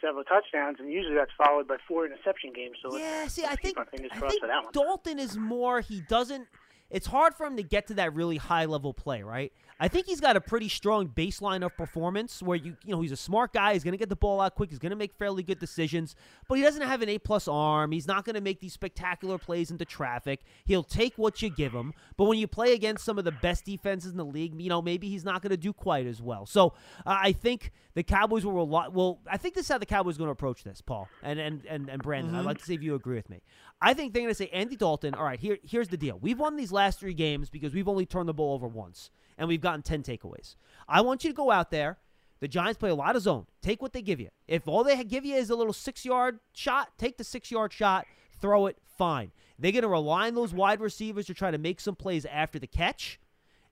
[0.00, 2.76] several touchdowns, and usually that's followed by four interception games.
[2.82, 4.64] So Yeah, let's, see, let's I keep think our fingers I crossed think for that
[4.64, 4.72] one.
[4.72, 5.80] Dalton is more.
[5.80, 6.46] He doesn't.
[6.92, 9.50] It's hard for him to get to that really high level play, right?
[9.80, 13.10] I think he's got a pretty strong baseline of performance where you you know he's
[13.10, 13.72] a smart guy.
[13.72, 14.70] He's going to get the ball out quick.
[14.70, 16.14] He's going to make fairly good decisions,
[16.48, 17.90] but he doesn't have an A plus arm.
[17.90, 20.42] He's not going to make these spectacular plays into traffic.
[20.66, 23.64] He'll take what you give him, but when you play against some of the best
[23.64, 26.46] defenses in the league, you know maybe he's not going to do quite as well.
[26.46, 26.74] So
[27.06, 28.88] uh, I think the Cowboys will rely.
[28.88, 31.40] Well, I think this is how the Cowboys are going to approach this, Paul and
[31.40, 32.34] and and, and Brandon.
[32.34, 33.42] I'd like to see if you agree with me.
[33.84, 35.12] I think they're going to say Andy Dalton.
[35.14, 36.16] All right, here here's the deal.
[36.20, 39.48] We've won these last three games because we've only turned the ball over once, and
[39.48, 40.54] we've gotten ten takeaways.
[40.88, 41.98] I want you to go out there.
[42.38, 43.46] The Giants play a lot of zone.
[43.60, 44.28] Take what they give you.
[44.48, 47.72] If all they give you is a little six yard shot, take the six yard
[47.72, 48.06] shot,
[48.40, 49.32] throw it, fine.
[49.58, 52.58] They're going to rely on those wide receivers to try to make some plays after
[52.58, 53.20] the catch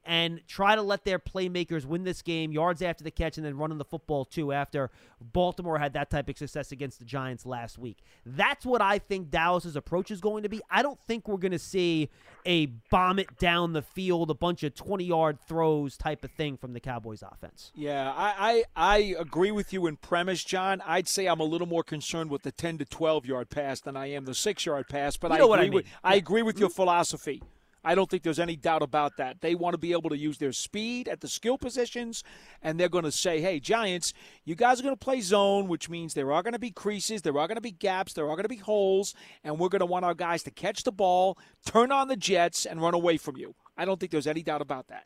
[0.05, 3.57] and try to let their playmakers win this game, yards after the catch, and then
[3.57, 4.90] running the football too after
[5.20, 7.98] Baltimore had that type of success against the Giants last week.
[8.24, 10.61] That's what I think Dallas's approach is going to be.
[10.70, 12.09] I don't think we're going to see
[12.46, 16.57] a bomb it down the field, a bunch of 20 yard throws type of thing
[16.57, 17.70] from the Cowboys offense.
[17.74, 20.82] Yeah, I, I, I agree with you in premise, John.
[20.86, 23.96] I'd say I'm a little more concerned with the 10 to 12 yard pass than
[23.96, 25.92] I am the six yard pass, but You I know agree what I with mean.
[26.03, 26.62] I agree with mm-hmm.
[26.62, 27.42] your philosophy.
[27.83, 29.41] I don't think there's any doubt about that.
[29.41, 32.22] They want to be able to use their speed at the skill positions,
[32.62, 34.12] and they're going to say, hey, Giants,
[34.45, 37.22] you guys are going to play zone, which means there are going to be creases,
[37.22, 39.81] there are going to be gaps, there are going to be holes, and we're going
[39.81, 43.16] to want our guys to catch the ball, turn on the jets, and run away
[43.16, 43.55] from you.
[43.76, 45.05] I don't think there's any doubt about that.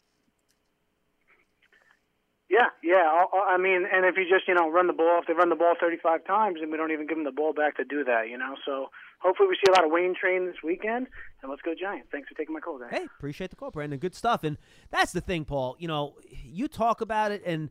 [2.55, 3.25] Yeah, yeah.
[3.33, 5.57] I- mean, and if you just you know run the ball, if they run the
[5.57, 8.29] ball 35 times, and we don't even give them the ball back to do that,
[8.29, 8.55] you know.
[8.65, 11.09] So hopefully we see a lot of Wayne train this weekend,
[11.43, 12.09] and let's go Giants.
[12.13, 12.91] Thanks for taking my call, guys.
[12.91, 13.99] Hey, appreciate the call, Brandon.
[13.99, 14.45] Good stuff.
[14.45, 14.57] And
[14.91, 15.77] that's the thing, Paul.
[15.81, 17.71] You know, you talk about it, and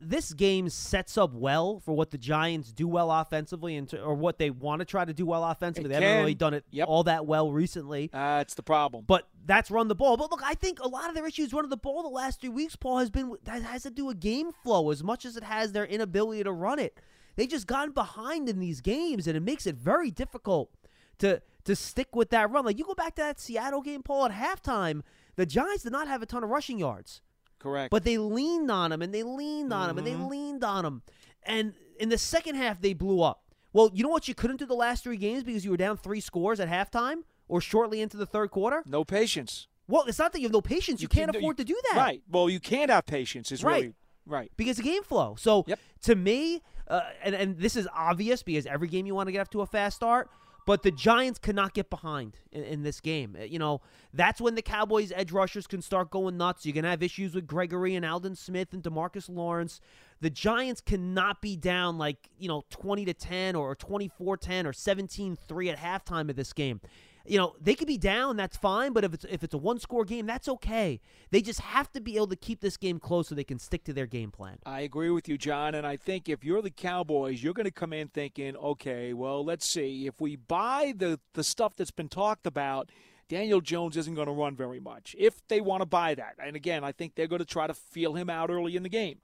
[0.00, 4.14] this game sets up well for what the Giants do well offensively, and to, or
[4.14, 5.90] what they want to try to do well offensively.
[5.90, 6.88] It they haven't really done it Yep.
[6.88, 8.10] all that well recently.
[8.12, 9.04] Uh, that's the problem.
[9.06, 10.16] But that's run the ball.
[10.16, 12.50] But look, I think a lot of their issues running the ball the last three
[12.50, 15.42] weeks, Paul, has been that has to do with game flow as much as it
[15.44, 16.98] has their inability to run it.
[17.36, 20.70] They just gotten behind in these games, and it makes it very difficult
[21.18, 22.64] to to stick with that run.
[22.64, 25.02] Like you go back to that Seattle game, Paul, at halftime,
[25.34, 27.22] the Giants did not have a ton of rushing yards.
[27.58, 27.90] Correct.
[27.90, 31.02] But they leaned on him and they leaned on him and they leaned on him.
[31.44, 33.42] And in the second half, they blew up.
[33.72, 35.96] Well, you know what you couldn't do the last three games because you were down
[35.96, 38.82] three scores at halftime or shortly into the third quarter?
[38.86, 39.66] no patience.
[39.86, 41.02] Well, it's not that you have no patience.
[41.02, 41.98] You, can't can- afford to do that.
[41.98, 42.22] Right.
[42.30, 43.52] Well, you can't have patience.
[43.52, 43.82] Is Right.
[43.82, 43.94] really
[44.26, 44.50] right.
[44.56, 45.34] Because of game flow.
[45.38, 45.78] So Yep.
[46.04, 49.40] to me, uh, and, and this is obvious because every game you want to get
[49.40, 50.30] off to a fast start,
[50.66, 53.36] but the Giants cannot get behind in, in this game.
[53.38, 53.80] Uh, You know,
[54.12, 56.64] that's when the Cowboys' edge rushers can start going nuts.
[56.64, 59.80] You're going to have issues with Gregory and Aldon Smith and DeMarcus Lawrence.
[60.20, 64.72] The Giants cannot be down like, you know, 20 to 10 or 24 10 or
[64.72, 66.80] 17 3 at halftime of this game.
[67.26, 69.78] You know, they could be down, that's fine, but if it's if it's a one
[69.78, 71.00] score game, that's okay.
[71.30, 73.82] They just have to be able to keep this game close so they can stick
[73.84, 74.58] to their game plan.
[74.66, 75.74] I agree with you, John.
[75.74, 79.42] And I think if you're the Cowboys, you're going to come in thinking, okay, well,
[79.42, 80.06] let's see.
[80.06, 82.90] If we buy the, the stuff that's been talked about,
[83.28, 85.16] Daniel Jones isn't going to run very much.
[85.18, 86.34] If they want to buy that.
[86.38, 88.90] And again, I think they're going to try to feel him out early in the
[88.90, 89.18] game.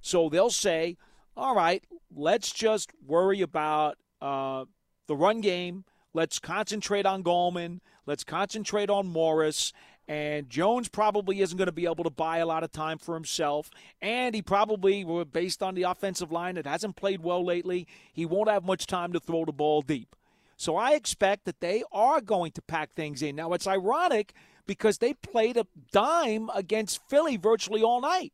[0.00, 0.96] So they'll say,
[1.36, 1.82] all right,
[2.14, 4.66] let's just worry about uh,
[5.06, 5.84] the run game.
[6.14, 7.80] Let's concentrate on Gallman.
[8.06, 9.72] Let's concentrate on Morris.
[10.08, 13.14] And Jones probably isn't going to be able to buy a lot of time for
[13.14, 13.70] himself.
[14.00, 18.50] And he probably, based on the offensive line that hasn't played well lately, he won't
[18.50, 20.14] have much time to throw the ball deep.
[20.56, 23.36] So I expect that they are going to pack things in.
[23.36, 24.34] Now, it's ironic
[24.66, 28.32] because they played a dime against Philly virtually all night.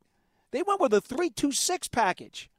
[0.51, 2.51] They went with a 3 2 6 package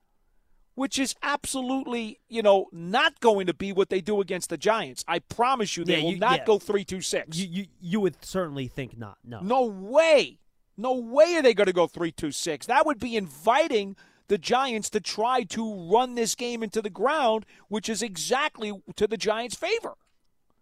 [0.80, 5.04] which is absolutely, you know, not going to be what they do against the Giants.
[5.10, 6.46] I promise you, they Yeah, will not yeah.
[6.46, 7.38] go three two six.
[7.38, 9.18] You, you you would certainly think not.
[9.26, 9.42] No.
[9.42, 10.40] No way,
[10.78, 12.66] no way are they going to go three two six.
[12.66, 13.98] That would be inviting
[14.30, 19.06] the Giants to try to run this game into the ground, which is exactly to
[19.06, 19.96] the Giants' favor.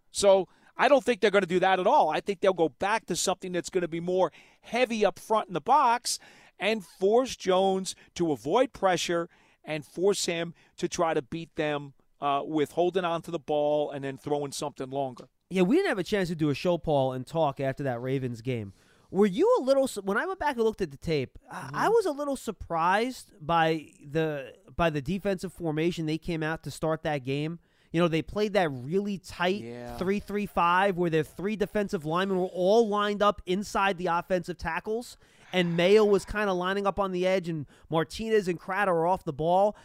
[0.10, 2.10] So I don't think they're going to do that at all.
[2.10, 5.48] I think they'll go back to something that's going to be more heavy up front
[5.50, 6.18] in the box
[6.58, 9.30] and force Jones to avoid pressure
[9.68, 13.92] and force him to try to beat them uh, with holding on to the ball
[13.92, 15.28] and then throwing something longer.
[15.52, 18.02] Yeah, we didn't have a chance to do a show, Paul, and talk after that
[18.02, 18.74] Ravens game.
[19.12, 21.38] Were you a little when I went back and looked at the tape?
[21.52, 26.64] I- I was a little surprised by the by the defensive formation they came out
[26.64, 27.60] to start that game.
[27.94, 29.96] You know, they played that really tight Yeah.
[29.98, 34.58] three three five where their three defensive linemen were all lined up inside the offensive
[34.58, 35.18] tackles,
[35.54, 39.08] and Mayo was kind of lining up on the edge, and Martinez and Crowder are
[39.08, 39.76] off the ball.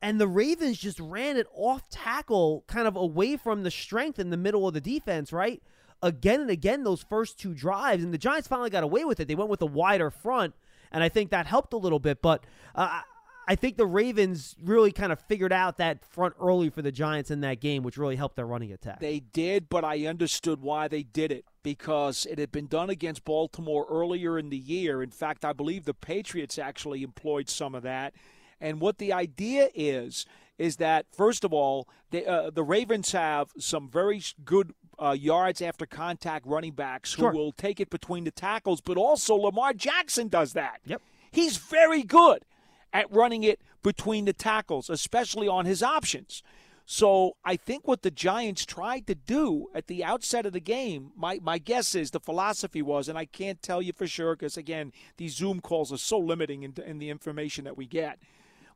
[0.00, 4.30] And the Ravens just ran it off tackle, kind of away from the strength in
[4.30, 5.62] the middle of the defense, right?
[6.02, 8.02] Again and again, those first two drives.
[8.02, 9.28] And the Giants finally got away with it.
[9.28, 10.54] They went with a wider front,
[10.90, 12.20] and I think that helped a little bit.
[12.20, 12.42] But
[12.74, 13.02] uh,
[13.48, 17.30] I think the Ravens really kind of figured out that front early for the Giants
[17.30, 19.00] in that game, which really helped their running attack.
[19.00, 23.24] They did, but I understood why they did it because it had been done against
[23.24, 25.02] Baltimore earlier in the year.
[25.02, 28.14] In fact, I believe the Patriots actually employed some of that.
[28.60, 30.24] And what the idea is
[30.58, 35.60] is that first of all, they, uh, the Ravens have some very good uh, yards
[35.60, 37.32] after contact running backs who Sure.
[37.32, 40.80] will take it between the tackles, but also Lamar Jackson does that.
[40.84, 41.02] Yep.
[41.32, 42.44] He's very good
[42.92, 46.42] at running it between the tackles, especially on his options.
[46.84, 51.12] So I think what the Giants tried to do at the outset of the game,
[51.16, 54.56] my, my guess is the philosophy was, and I can't tell you for sure because,
[54.56, 58.18] again, these Zoom calls are so limiting in, in the information that we get.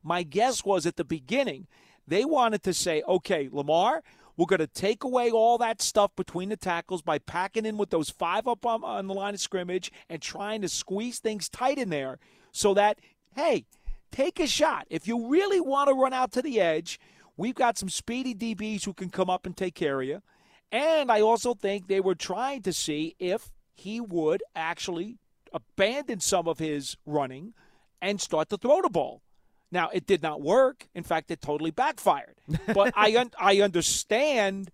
[0.03, 1.67] My guess was at the beginning,
[2.07, 4.03] they wanted to say, okay, Lamar,
[4.37, 7.91] we're going to take away all that stuff between the tackles by packing in with
[7.91, 11.79] those five up on, on the line of scrimmage and trying to squeeze things tight
[11.79, 12.19] in there
[12.53, 12.99] so that,
[13.35, 13.65] hey,
[14.17, 14.87] take a shot.
[14.89, 16.99] If you really want to run out to the edge,
[17.37, 20.23] we've got some speedy DBs who can come up and take care of you.
[20.73, 25.19] And I also think they were trying to see if he would actually
[25.53, 27.53] abandon some of his running
[28.01, 29.23] and start to throw the ball.
[29.71, 30.89] Now, it did not work.
[30.95, 32.37] In fact, it totally backfired.
[32.75, 34.71] But I un- I understand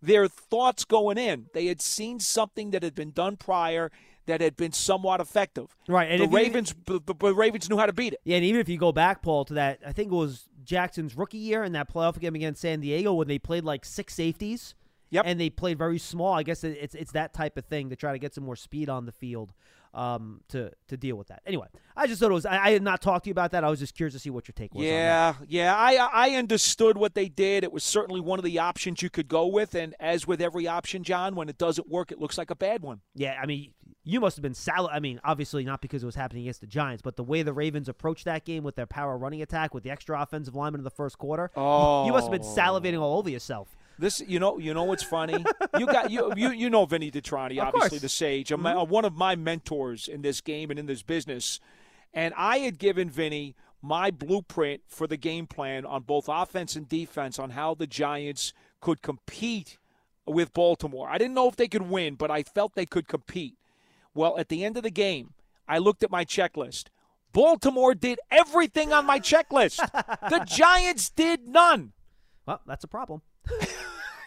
[0.00, 1.46] their thoughts going in.
[1.52, 3.90] They had seen something that had been done prior
[4.26, 5.74] that had been somewhat effective.
[5.88, 8.20] Right, and the you- Ravens, the, the Ravens knew how to beat it.
[8.24, 11.16] Yeah, and even if you go back, Paul, to that, I think it was Jackson's
[11.16, 14.74] rookie year in that playoff game against San Diego when they played like six safeties.
[15.10, 15.22] Yep.
[15.24, 16.34] And they played very small.
[16.34, 18.88] I guess it's it's that type of thing to try to get some more speed
[18.88, 19.52] on the field
[19.94, 21.42] um, to to deal with that.
[21.46, 22.44] Anyway, I just thought it was.
[22.44, 23.62] I, I had not talked to you about that.
[23.62, 24.82] I was just curious to see what your take was.
[24.84, 24.92] on that.
[24.92, 25.74] Yeah, yeah.
[25.76, 27.62] I I understood what they did.
[27.64, 30.66] It was certainly one of the options you could go with, and as with every
[30.66, 33.00] option, John, when it doesn't work, it looks like a bad one.
[33.14, 33.72] Yeah, I mean,
[34.08, 34.88] you must have been sal.
[34.90, 37.52] I mean, obviously not because it was happening against the Giants, but the way the
[37.52, 40.84] Ravens approached that game with their power running attack, with the extra offensive lineman in
[40.84, 41.62] the first quarter, you-
[42.06, 42.56] you, must have been Oh.
[42.56, 43.76] salivating all over yourself.
[43.98, 45.44] This, you know, you know what's funny?
[45.78, 48.78] You got you you, you know Vinny DiTrani, obviously the sage, a ma- mm-hmm.
[48.78, 51.58] uh, one of my mentors in this game and in this business,
[52.14, 56.88] and I had given Vinny my blueprint for the game plan on both offense and
[56.88, 59.78] defense on how the Giants could compete
[60.26, 61.08] with Baltimore.
[61.08, 63.56] I didn't know if they could win, but I felt they could compete.
[64.16, 65.34] Well, at the end of the game,
[65.68, 66.86] I looked at my checklist.
[67.32, 69.76] Baltimore did everything on my checklist.
[70.30, 71.92] the Giants did none.
[72.46, 73.22] Well, that's a problem.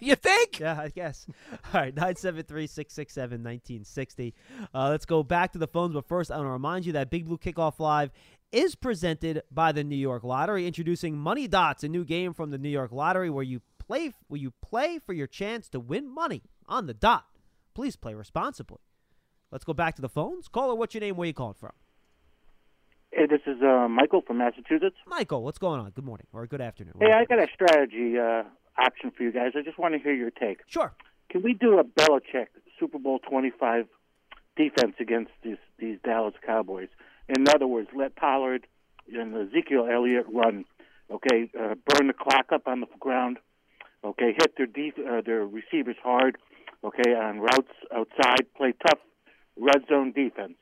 [0.01, 0.59] You think?
[0.59, 1.25] Yeah, I guess.
[1.51, 4.33] All right, 973 667 1960.
[4.73, 7.09] Uh, Let's go back to the phones, but first, I want to remind you that
[7.09, 8.11] Big Blue Kickoff Live
[8.51, 12.57] is presented by the New York Lottery, introducing Money Dots, a new game from the
[12.57, 16.43] New York Lottery where you play where you play for your chance to win money
[16.65, 17.25] on the dot.
[17.73, 18.79] Please play responsibly.
[19.51, 20.47] Let's go back to the phones.
[20.47, 21.15] Caller, what's your name?
[21.15, 21.71] Where you calling from?
[23.11, 24.95] Hey, this is uh, Michael from Massachusetts.
[25.07, 25.89] Michael, what's going on?
[25.91, 26.93] Good morning or good afternoon.
[26.99, 28.43] Hey, I got a strategy uh,
[28.77, 29.53] option for you guys.
[29.55, 30.59] I just want to hear your take.
[30.67, 30.93] Sure.
[31.29, 32.47] Can we do a Belichick
[32.79, 33.87] Super Bowl 25
[34.55, 36.89] defense against these, these Dallas Cowboys?
[37.27, 38.67] In other words, let Pollard
[39.11, 40.65] and Ezekiel Elliott run.
[41.11, 43.37] Okay, uh, burn the clock up on the ground.
[44.03, 46.37] Okay, hit their def- uh, their receivers hard.
[46.83, 48.99] Okay, on routes outside, play tough
[49.59, 50.55] red zone defense.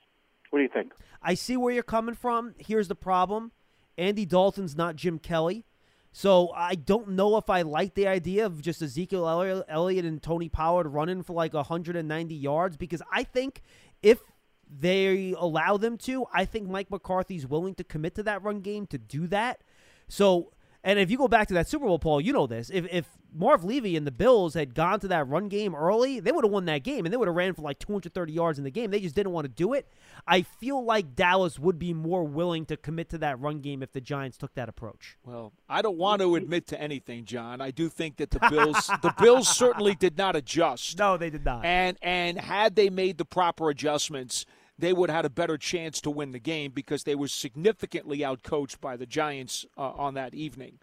[0.50, 0.94] What do you think?
[1.22, 2.56] I see where you're coming from.
[2.58, 3.52] Here's the problem
[3.98, 5.66] Andy Dalton's not Jim Kelly.
[6.12, 9.28] So I don't know if I like the idea of just Ezekiel
[9.68, 13.62] Elliott- and Tony Pollard running for like 190 yards because I think
[14.02, 14.20] if
[14.68, 18.88] they allow them to, I think Mike McCarthy's willing to commit to that run game
[18.88, 19.62] to do that.
[20.08, 20.52] So,
[20.84, 22.70] and if you go back to that Super Bowl, Paul, you know this.
[22.74, 26.32] If if Marv Levy and the Bills had gone to that run game early, they
[26.32, 28.64] would have won that game and they would have ran for like 230 yards in
[28.64, 28.92] the game.
[28.92, 29.88] They just didn't want to do it.
[30.28, 33.92] I feel like Dallas would be more willing to commit to that run game if
[33.92, 35.18] the Giants took that approach.
[35.24, 37.62] Well, I don't want to admit to anything, John.
[37.62, 40.98] I do think that the Bills the Bills certainly did not adjust.
[40.98, 41.66] No, they did not.
[41.66, 44.46] And and had they made the proper adjustments,
[44.80, 48.20] they would have had a better chance to win the game because they were significantly
[48.20, 50.80] outcoached by the Giants uh, on that evening.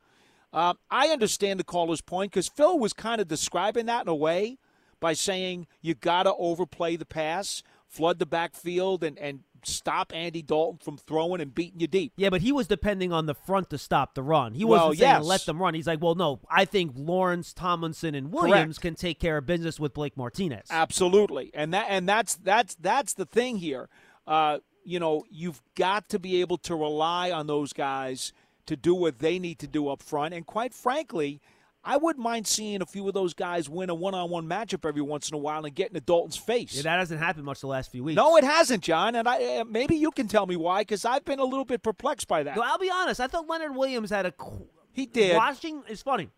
[0.52, 4.14] Um, I understand the caller's point because Phil was kind of describing that in a
[4.14, 4.58] way
[5.00, 7.62] by saying you got to overplay the pass,
[7.94, 12.12] flood the backfield, and, and stop Andy Dalton from throwing and beating you deep.
[12.16, 14.54] Yeah, but he was depending on the front to stop the run.
[14.54, 15.24] He wasn't saying yes.
[15.24, 15.74] let them run.
[15.74, 19.78] He's like, well, no, I think Lawrence, Tomlinson, and Williams can take care of business
[19.78, 20.66] with Blake Martinez.
[20.70, 23.88] Absolutely, and that and that's that's that's the thing here.
[24.26, 28.32] Uh, you know, you've got to be able to rely on those guys
[28.66, 30.34] to do what they need to do up front.
[30.34, 31.40] And quite frankly,
[31.84, 35.28] I wouldn't mind seeing a few of those guys win a one-on-one matchup every once
[35.28, 36.74] in a while and get in Dalton's face.
[36.74, 38.16] Yeah, that hasn't happened much the last few weeks.
[38.16, 39.14] no, it hasn't, John.
[39.14, 41.82] And I uh, maybe you can tell me why, because I've been a little bit
[41.82, 42.56] perplexed by that.
[42.56, 43.20] No, I'll be honest.
[43.20, 44.32] I thought Leonard Williams had a.
[44.32, 45.36] qu- He did.
[45.36, 46.30] Watching is funny.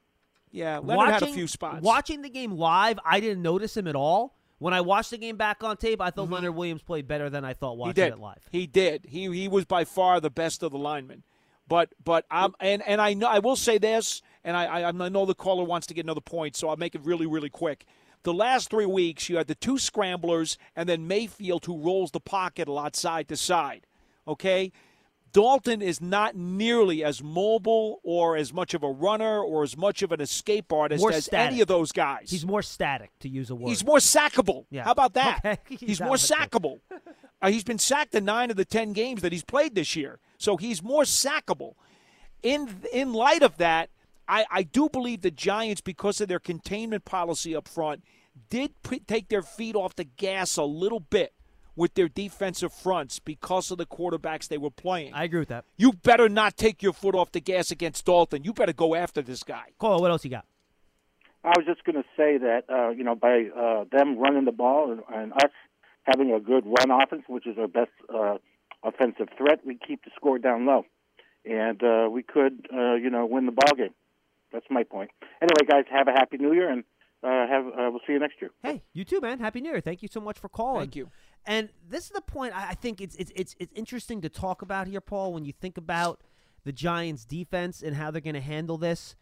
[0.51, 1.83] Yeah, Leonard watching, had a few spots.
[1.83, 4.35] Watching the game live, I didn't notice him at all.
[4.59, 6.33] When I watched the game back on tape, I thought Mm-hmm.
[6.35, 8.39] Leonard Williams played better than I thought watching it live.
[8.51, 9.05] He did.
[9.07, 11.25] He he was by far the best of the linemen.
[11.69, 14.93] But but I'm and, and I know I will say this, and I, I I
[15.11, 17.85] know the caller wants to get another point, so I'll make it really really quick.
[18.23, 22.21] The last three weeks, you had the two scramblers and then Mayfield who rolls the
[22.21, 23.87] pocket a lot side to side.
[24.27, 24.73] Okay,
[25.33, 30.03] Dalton is not nearly as mobile or as much of a runner or as much
[30.03, 31.53] of an escape artist More as static.
[31.53, 32.31] any of those guys.
[32.31, 33.69] He's more static, to use a word.
[33.69, 34.65] He's more sackable.
[34.71, 34.85] Yeah.
[34.85, 35.41] How about that?
[35.45, 35.59] Okay.
[35.87, 36.81] He's That more sackable.
[37.43, 40.19] Uh, he's been sacked in nine of the ten games that he's played this year,
[40.39, 41.75] so he's more sackable.
[42.43, 43.91] In in light of that,
[44.29, 48.03] I, I do believe the Giants, because of their containment policy up front,
[48.51, 51.33] did p- take their feet off the gas a little bit
[51.75, 55.13] with their defensive fronts because of the quarterbacks they were playing.
[55.13, 55.65] I agree with that.
[55.77, 58.45] you better not take your foot off the gas against Dalton.
[58.45, 59.67] You better go after this guy.
[59.79, 60.47] Cole, what else you got?
[61.45, 64.53] I was just going to say that uh, you know by uh, them running the
[64.53, 65.53] ball and, and us
[66.03, 68.39] having a good run offense, which is our best uh,
[68.83, 70.85] offensive threat, we keep the score down low,
[71.45, 73.95] and uh, we could uh, you know win the ball game.
[74.57, 75.11] That's my point.
[75.43, 76.83] Anyway, guys, have a happy New Year, and
[77.23, 78.51] uh, have uh, we'll see you next year.
[78.63, 79.39] Hey, you too, man.
[79.39, 79.83] Happy New Year.
[79.83, 80.85] Thank you so much for calling.
[80.85, 81.11] Thank you.
[81.45, 84.63] And this is the point I I think it's it's it's it's interesting to talk
[84.63, 85.35] about here, Paul.
[85.35, 86.23] When you think about
[86.65, 89.15] the Giants' defense and how they're going to handle this,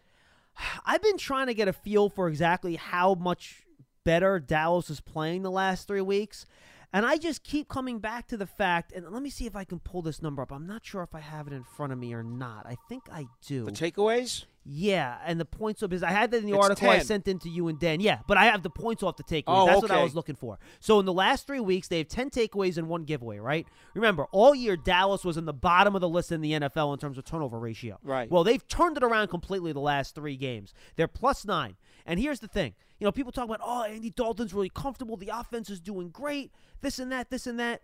[0.86, 3.64] I've been trying to get a feel for exactly how much
[4.04, 6.46] better Dallas is playing the last three weeks.
[6.92, 9.64] And I just keep coming back to the fact, and let me see if I
[9.64, 10.52] can pull this number up.
[10.52, 12.66] I'm not sure if I have it in front of me or not.
[12.66, 13.64] I think I do.
[13.64, 14.44] The takeaways?
[14.66, 17.28] Yeah, and the points of because I had that in the It's article I sent
[17.28, 18.00] in to you and Dan.
[18.00, 19.44] Yeah, but I have the points off the takeaways.
[19.46, 20.58] Oh, That's what I was looking for.
[20.80, 23.38] So in the last three weeks, they have ten takeaways and one giveaway.
[23.38, 23.66] Right?
[23.94, 26.98] Remember, all year Dallas was in the bottom of the list in the NFL in
[26.98, 27.98] terms of turnover ratio.
[28.02, 28.30] Right.
[28.30, 30.72] Well, they've turned it around completely the last three games.
[30.96, 31.76] They're plus nine.
[32.06, 32.74] And here's the thing.
[32.98, 35.16] You know, people talk about, oh, Andy Dalton's really comfortable.
[35.16, 36.52] The offense is doing great.
[36.80, 37.28] This and that.
[37.28, 37.82] This and that.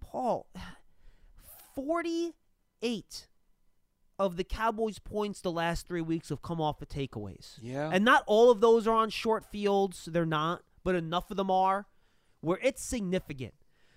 [0.00, 0.46] Paul,
[1.74, 3.28] forty-eight
[4.20, 7.56] of the Cowboys' points the last three weeks have come off of takeaways.
[7.62, 7.88] Yeah.
[7.90, 10.04] And not all of those are on short fields.
[10.04, 11.86] They're not, but enough of them are
[12.42, 13.54] where it's significant.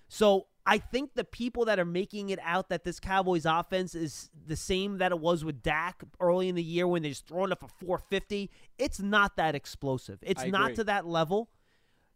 [0.08, 4.30] So I think the people that are making it out that this Cowboys offense is
[4.46, 7.52] the same that it was with Dak early in the year when they're just throwing
[7.52, 10.18] up for 450, it's not that explosive.
[10.22, 10.76] It's I not agree.
[10.76, 11.50] to that level.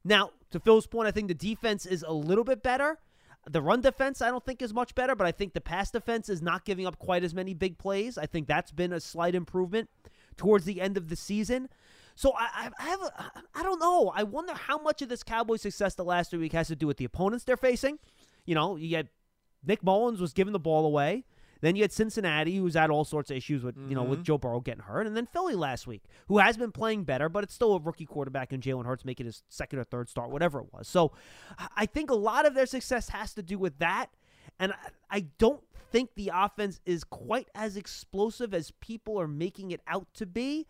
[0.02, 2.98] Now, to Phil's point, I think the defense is a little bit better.
[3.50, 6.28] The run defense, I don't think, is much better, but I think the pass defense
[6.28, 8.18] is not giving up quite as many big plays.
[8.18, 9.88] I think that's been a slight improvement
[10.36, 11.68] towards the end of the season.
[12.14, 13.00] So I, I- have,
[13.54, 14.12] I don't know.
[14.14, 16.86] I wonder how much of this Cowboys success the last three weeks has to do
[16.86, 17.98] with the opponents they're facing.
[18.44, 19.08] You know, you had
[19.64, 21.24] Nick Mullens was giving the ball away.
[21.60, 24.38] Then you had Cincinnati, who's had all sorts of issues with you know with Joe
[24.38, 27.54] Burrow getting hurt, and then Philly last week, who has been playing better, but it's
[27.54, 30.66] still a rookie quarterback and Jalen Hurts making his second or third start, whatever it
[30.72, 30.88] was.
[30.88, 31.12] So
[31.76, 34.10] I think a lot of their success has to do with that,
[34.58, 39.70] and I, I don't think the offense is quite as explosive as people are making
[39.70, 40.66] it out to be.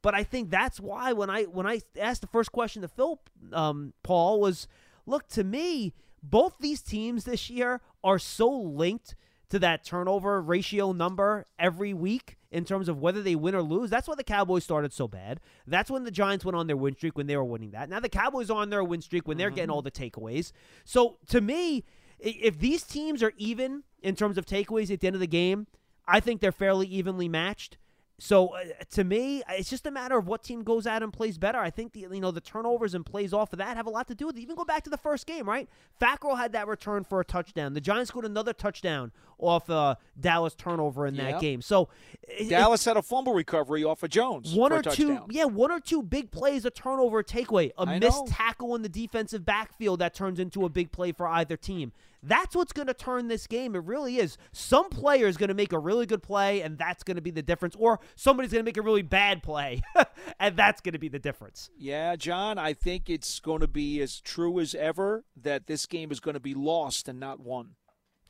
[0.00, 3.20] But I think that's why when I when I asked the first question to Phil
[3.52, 4.66] um, Paul was,
[5.06, 9.14] look to me, both these teams this year are so linked
[9.52, 13.90] to that turnover ratio number every week in terms of whether they win or lose.
[13.90, 15.40] That's why the Cowboys started so bad.
[15.66, 17.90] That's when the Giants went on their win streak when they were winning that.
[17.90, 19.72] Now the Cowboys are on their win streak when they're getting mm-hmm.
[19.72, 20.52] all the takeaways.
[20.86, 21.84] So to me,
[22.18, 25.66] if these teams are even in terms of takeaways at the end of the game,
[26.08, 27.76] I think they're fairly evenly matched.
[28.24, 28.62] So uh,
[28.92, 31.58] to me, it's just a matter of what team goes out and plays better.
[31.58, 34.06] I think the you know the turnovers and plays off of that have a lot
[34.08, 34.40] to do with it.
[34.42, 35.68] Even go back to the first game, right?
[36.00, 37.74] Fackrell had that return for a touchdown.
[37.74, 41.32] The Giants scored another touchdown off uh, Dallas turnover in Yeah.
[41.32, 41.62] that game.
[41.62, 41.88] So
[42.28, 44.54] it- Dallas had a fumble recovery off of Jones.
[44.54, 47.72] one for a or two, yeah, one or two big plays, a turnover, a takeaway,
[47.76, 48.26] a I missed know.
[48.28, 51.90] tackle in the defensive backfield that turns into a big play for either team.
[52.22, 53.74] That's what's going to turn this game.
[53.74, 54.38] It really is.
[54.52, 57.30] Some player is going to make a really good play, and that's going to be
[57.30, 57.74] the difference.
[57.78, 59.82] Or somebody's going to make a really bad play,
[60.38, 61.70] and that's going to be the difference.
[61.76, 66.12] Yeah, John, I think it's going to be as true as ever that this game
[66.12, 67.70] is going to be lost and not won.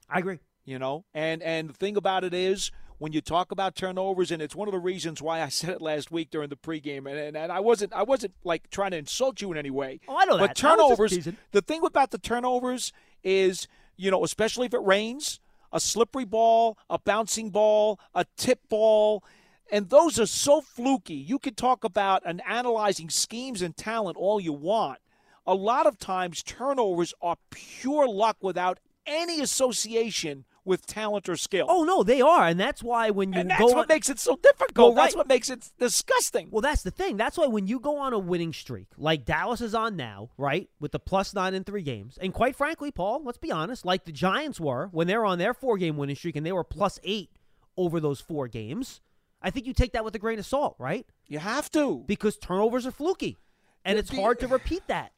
[0.09, 0.39] I agree.
[0.65, 2.71] You know, and and the thing about it is
[3.03, 5.83] when you talk about turnovers, and it's one of the reasons why I said it
[5.83, 8.97] last week during the pregame, and, and, and I wasn't I wasn't like trying to
[8.97, 10.01] insult you in any way.
[10.07, 10.65] Oh, I know but that.
[10.65, 11.29] I was just turnovers.
[11.51, 12.93] The thing about the turnovers
[13.25, 13.67] is,
[13.97, 15.41] you know, especially if it rains,
[15.73, 19.25] a slippery ball, a bouncing ball, a tip ball.
[19.71, 21.15] And those are so fluky.
[21.15, 24.99] You can talk about and analyzing schemes and talent all you want.
[25.47, 31.67] A lot of times, turnovers are pure luck without any association with talent or skill.
[31.69, 34.09] Oh no, they are, and that's why when you and that's go what on, makes
[34.09, 34.95] it so difficult.
[34.95, 35.19] Well, That's right.
[35.19, 36.49] what makes it disgusting.
[36.51, 37.17] Well, that's the thing.
[37.17, 40.69] That's why when you go on a winning streak, like Dallas is on now, right,
[40.79, 44.05] with the plus nine in three games, and quite frankly, Paul, let's be honest, like
[44.05, 46.65] the Giants were when they were on their four game winning streak and they were
[46.65, 47.31] plus eight
[47.77, 49.01] over those four games,
[49.41, 51.07] I think you take that with a grain of salt, right?
[51.27, 52.05] You have to.
[52.07, 53.39] Because turnovers are fluky,
[53.85, 55.13] and The- it's hard to repeat that.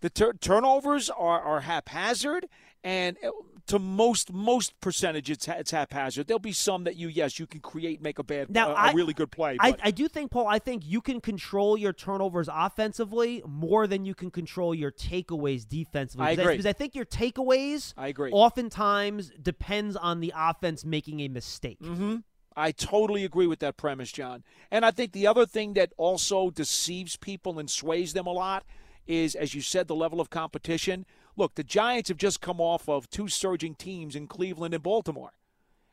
[0.00, 2.48] The tur- turnovers are, are haphazard,
[2.82, 3.18] and
[3.66, 6.26] to most most percentage, it's, it's haphazard.
[6.26, 9.12] There'll be some that you yes you can create, make a bad, Now, a- really
[9.14, 9.56] good play.
[9.60, 14.04] I, I do think, Paul, I think you can control your turnovers offensively more than
[14.04, 16.26] you can control your takeaways defensively.
[16.26, 16.54] I Because agree.
[16.54, 18.30] Because I think your takeaways I agree.
[18.32, 21.80] oftentimes depends on the offense making a mistake.
[21.80, 22.16] Mm-hmm.
[22.56, 24.42] I totally agree with that premise, John.
[24.70, 28.64] And I think the other thing that also deceives people and sways them a lot
[29.06, 31.06] is, as you said, the level of competition.
[31.40, 35.32] Look, the Giants have just come off of two surging teams in Cleveland and Baltimore.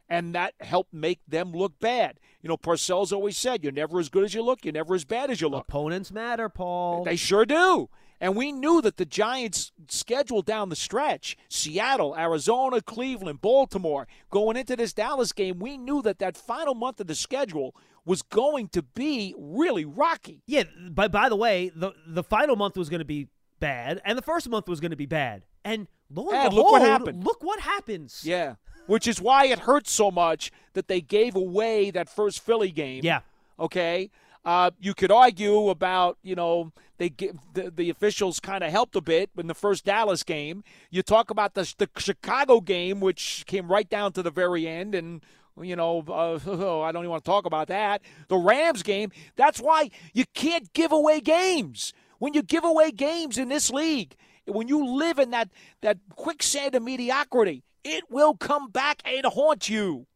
[0.09, 2.19] And that helped make them look bad.
[2.41, 5.05] You know, Parcells always said, you're never as good as you look, you're never as
[5.05, 5.63] bad as you look.
[5.63, 7.05] Opponents matter, Paul.
[7.05, 7.87] They sure do.
[8.19, 14.57] And we knew that the Giants' schedule down the stretch Seattle, Arizona, Cleveland, Baltimore going
[14.57, 17.73] into this Dallas game, we knew that that final month of the schedule
[18.03, 20.41] was going to be really rocky.
[20.45, 23.27] Yeah, but by the way, the the final month was going to be
[23.59, 25.43] bad, and the first month was going to be bad.
[25.63, 27.23] And lo and And behold, look what happened.
[27.23, 28.21] Look what happens.
[28.23, 28.55] Yeah.
[28.85, 33.01] Which is why it hurts so much that they gave away that first Philly game.
[33.03, 33.19] Yeah.
[33.59, 34.09] Okay.
[34.45, 38.95] Uh, you could argue about, you know, they give the, the officials kind of helped
[38.95, 40.63] a bit in the first Dallas game.
[40.89, 44.95] You talk about the, the Chicago game, which came right down to the very end,
[44.95, 45.21] and
[45.61, 46.35] you know, uh,
[46.81, 48.01] I don't even want to talk about that.
[48.29, 49.11] The Rams game.
[49.35, 51.93] That's why you can't give away games.
[52.19, 54.15] When you give away games in this league,
[54.45, 55.49] when you live in that
[55.81, 60.07] that quicksand of mediocrity, it will come back and haunt you.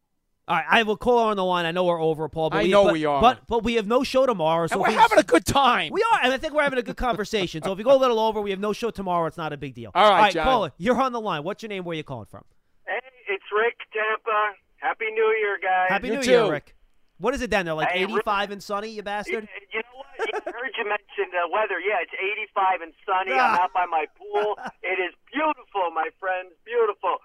[0.48, 1.66] All right, I have a caller on the line.
[1.66, 2.50] I know we're over, Paul.
[2.50, 3.20] But I we, know but, we are.
[3.20, 4.66] But but we have no show tomorrow.
[4.66, 5.92] So And we're we- having a good time.
[5.92, 7.62] We are, and I think we're having a good conversation.
[7.62, 9.26] so if we go a little over, we have no show tomorrow.
[9.26, 9.92] It's not a big deal.
[9.94, 10.44] All right, All right, John.
[10.44, 11.44] caller, you're on the line.
[11.44, 11.84] What's your name?
[11.84, 12.42] Where are you calling from?
[12.86, 12.98] Hey,
[13.28, 14.54] it's Rick Tampa.
[14.78, 15.88] Happy New Year, guys.
[15.90, 16.50] Happy You New Year.
[16.50, 16.74] Rick.
[17.18, 17.74] What is it down there?
[17.74, 19.48] Like Hey, Rick- 85 and sunny, you bastard.
[19.72, 19.91] You know what?
[20.30, 21.82] I heard you mention the weather.
[21.82, 23.34] Yeah, it's 85 and sunny.
[23.34, 24.58] I'm out by my pool.
[24.82, 26.52] It is beautiful, my friends.
[26.66, 27.22] Beautiful.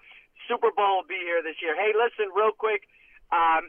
[0.48, 1.76] Super Bowl will be here this year.
[1.76, 2.88] Hey, listen, real quick.
[3.28, 3.68] Um,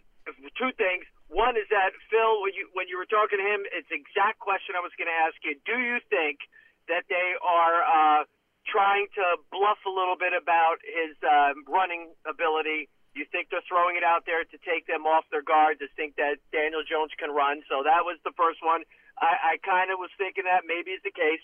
[0.56, 1.04] two things.
[1.28, 4.40] One is that Phil, when you when you were talking to him, it's the exact
[4.40, 5.58] question I was going to ask you.
[5.66, 6.42] Do you think
[6.90, 8.22] that they are uh,
[8.66, 12.90] trying to bluff a little bit about his uh, running ability?
[13.20, 16.16] You think they're throwing it out there to take them off their guard, to think
[16.16, 17.60] that Daniel Jones can run?
[17.68, 18.88] So that was the first one.
[19.20, 21.44] I, I kind of was thinking that maybe is the case.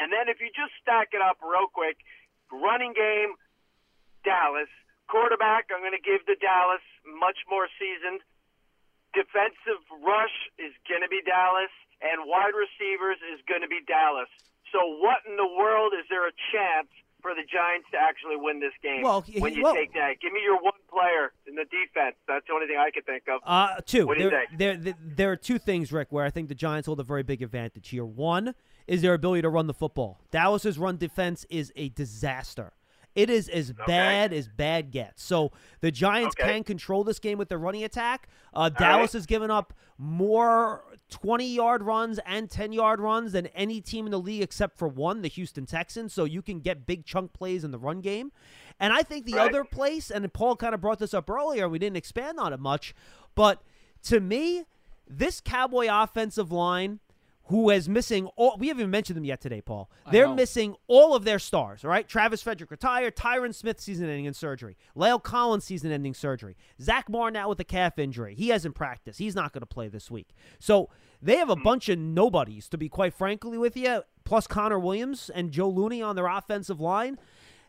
[0.00, 2.00] And then if you just stack it up real quick,
[2.48, 3.36] running game,
[4.24, 4.72] Dallas.
[5.12, 8.24] Quarterback, I'm going to give the Dallas much more seasoned.
[9.12, 11.68] Defensive rush is going to be Dallas,
[12.00, 14.30] and wide receivers is going to be Dallas.
[14.72, 16.88] So what in the world is there a chance
[17.22, 19.02] for the Giants to actually win this game?
[19.02, 22.16] Well, he- when you well- take that, give me your one player in the defense?
[22.28, 23.40] That's the only thing I could think of.
[23.46, 24.06] Uh, two.
[24.06, 24.58] What do you there, think?
[24.58, 27.22] There, there, there are two things, Rick, where I think the Giants hold a very
[27.22, 28.04] big advantage here.
[28.04, 28.54] One
[28.86, 30.20] is their ability to run the football.
[30.30, 32.72] Dallas's run defense is a disaster.
[33.14, 35.22] It is as bad as bad gets.
[35.22, 36.54] So the Giants Okay.
[36.54, 38.28] can control this game with their running attack.
[38.54, 43.80] Uh, Dallas has given up more 20 yard runs and 10 yard runs than any
[43.80, 46.12] team in the league except for one, the Houston Texans.
[46.14, 48.32] So you can get big chunk plays in the run game.
[48.80, 49.44] And I think the Right.
[49.44, 52.60] other place, and Paul kind of brought this up earlier, we didn't expand on it
[52.60, 52.94] much,
[53.34, 53.62] but
[54.04, 54.64] to me,
[55.06, 57.00] this Cowboy offensive line
[57.52, 59.90] who is missing all we haven't even mentioned them yet today, Paul.
[60.10, 62.08] They're missing all of their stars, all right?
[62.08, 67.10] Travis Frederick retired, Tyron Smith season ending in surgery, La'el Collins season ending surgery, Zach
[67.10, 68.34] Moore now with a calf injury.
[68.34, 69.18] He hasn't practiced.
[69.18, 70.30] He's not going to play this week.
[70.60, 70.88] So
[71.20, 71.62] they have a hmm.
[71.62, 76.00] bunch of nobodies, to be quite frankly with you, plus Connor Williams and Joe Looney
[76.00, 77.18] on their offensive line.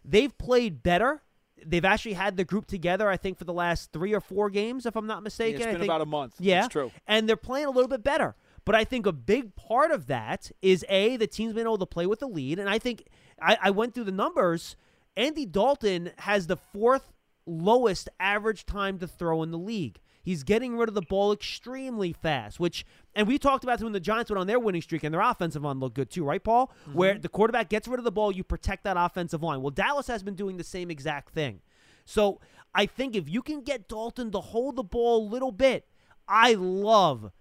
[0.06, 1.24] They've played better.
[1.66, 4.86] They've actually had the group together, I think, for the last three or four games,
[4.86, 5.58] if I'm not mistaken.
[5.58, 6.36] it's I been think- about a month.
[6.40, 6.92] Yeah, That's true.
[7.06, 8.36] and they're playing a little bit better.
[8.66, 11.86] But I think a big part of that is a the team's been able to
[11.86, 13.08] play with the lead, and I think
[13.42, 14.76] I, I went through the numbers.
[15.16, 17.12] Andy Dalton has the fourth
[17.46, 20.00] lowest average time to throw in the league.
[20.24, 24.00] He's getting rid of the ball extremely fast, which and we talked about when the
[24.00, 26.72] Giants went on their winning streak and their offensive line looked good too, right, Paul?
[26.84, 26.98] Mm-hmm.
[26.98, 29.62] Where the quarterback gets rid of the ball, you protect that offensive line.
[29.62, 31.60] Well, Dallas has been doing the same exact thing.
[32.06, 32.40] So
[32.74, 35.88] I think if you can get Dalton to hold the ball a little bit,
[36.28, 37.32] I love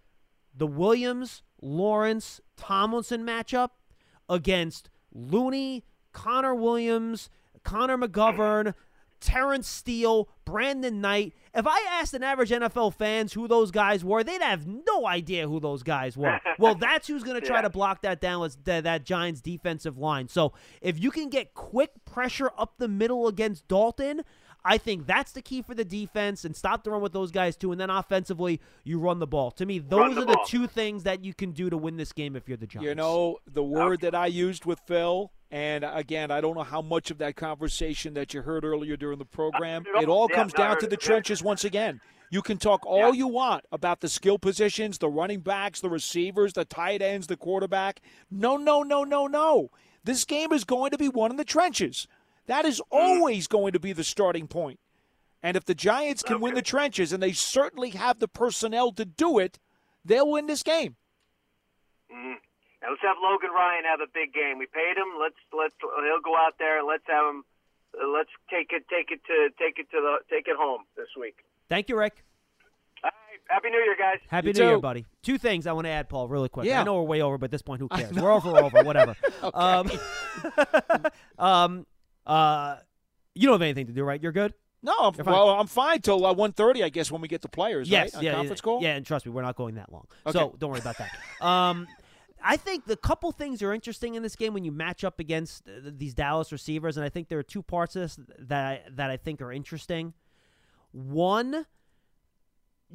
[0.54, 3.70] the Williams, Lawrence, Tomlinson matchup
[4.28, 7.30] against Looney, Connor Williams,
[7.64, 8.74] Connor McGovern,
[9.20, 11.32] Terrence Steele, Brandon Knight.
[11.54, 15.46] If I asked an average NFL fans who those guys were, they'd have no idea
[15.48, 16.40] who those guys were.
[16.58, 17.62] well, that's who's going to try Yeah.
[17.62, 20.26] to block that down with that, that Giants defensive line.
[20.28, 24.22] So if you can get quick pressure up the middle against Dalton,
[24.64, 27.56] I think that's the key for the defense and stop the run with those guys
[27.56, 27.72] too.
[27.72, 29.50] And then offensively, you run the ball.
[29.52, 30.44] To me, those the are the ball.
[30.46, 32.86] two things that you can do to win this game if you're the Giants.
[32.88, 36.80] You know, the word that I used with Phil, and again, I don't know how
[36.82, 40.52] much of that conversation that you heard earlier during the program, it all yeah, comes
[40.52, 41.00] down to the it.
[41.00, 42.00] trenches once again.
[42.30, 43.12] You can talk all Yeah.
[43.12, 47.36] you want about the skill positions, the running backs, the receivers, the tight ends, the
[47.36, 48.00] quarterback.
[48.30, 49.70] No, no, no, no, no.
[50.04, 52.08] This game is going to be won in the trenches.
[52.46, 52.84] That is Mm.
[52.90, 54.80] always going to be the starting point.
[55.42, 59.04] And if the Giants can win the trenches, and they certainly have the personnel to
[59.04, 59.58] do it,
[60.04, 60.96] they'll win this game.
[62.12, 62.36] Mm.
[62.82, 64.58] And let's have Logan Ryan have a big game.
[64.58, 65.18] We paid him.
[65.20, 67.44] Let's let's he'll go out there and let's have him.
[68.00, 71.08] Uh, let's take it take it to take it to the take it home this
[71.18, 71.38] week.
[71.68, 72.24] Thank you, Rick.
[73.48, 74.18] Happy New Year, guys.
[74.28, 75.04] Happy You New Year, buddy.
[75.22, 76.66] Two things I want to add, Paul, really quick.
[76.66, 76.80] Yeah.
[76.80, 78.12] I know we're way over, but at this point, who cares?
[78.12, 79.14] We're over, we're over, whatever.
[79.54, 79.90] um,
[81.38, 81.86] um,
[82.26, 82.76] uh,
[83.34, 84.22] you don't have anything to do, right?
[84.22, 84.54] You're good.
[84.82, 85.26] No, I'm, fine.
[85.26, 88.24] well, I'm fine till uh, 1.30, I guess, when we get the players, Yes, right?
[88.24, 88.82] Yeah, conference yeah, call?
[88.82, 90.36] yeah, and trust me, we're not going that long, Okay.
[90.36, 91.10] so don't worry about that.
[91.40, 91.86] Um,
[92.44, 95.68] I think the couple things are interesting in this game when you match up against
[95.68, 98.80] uh, these Dallas receivers, and I think there are two parts of this that I,
[98.90, 100.14] that I think are interesting.
[100.90, 101.66] One,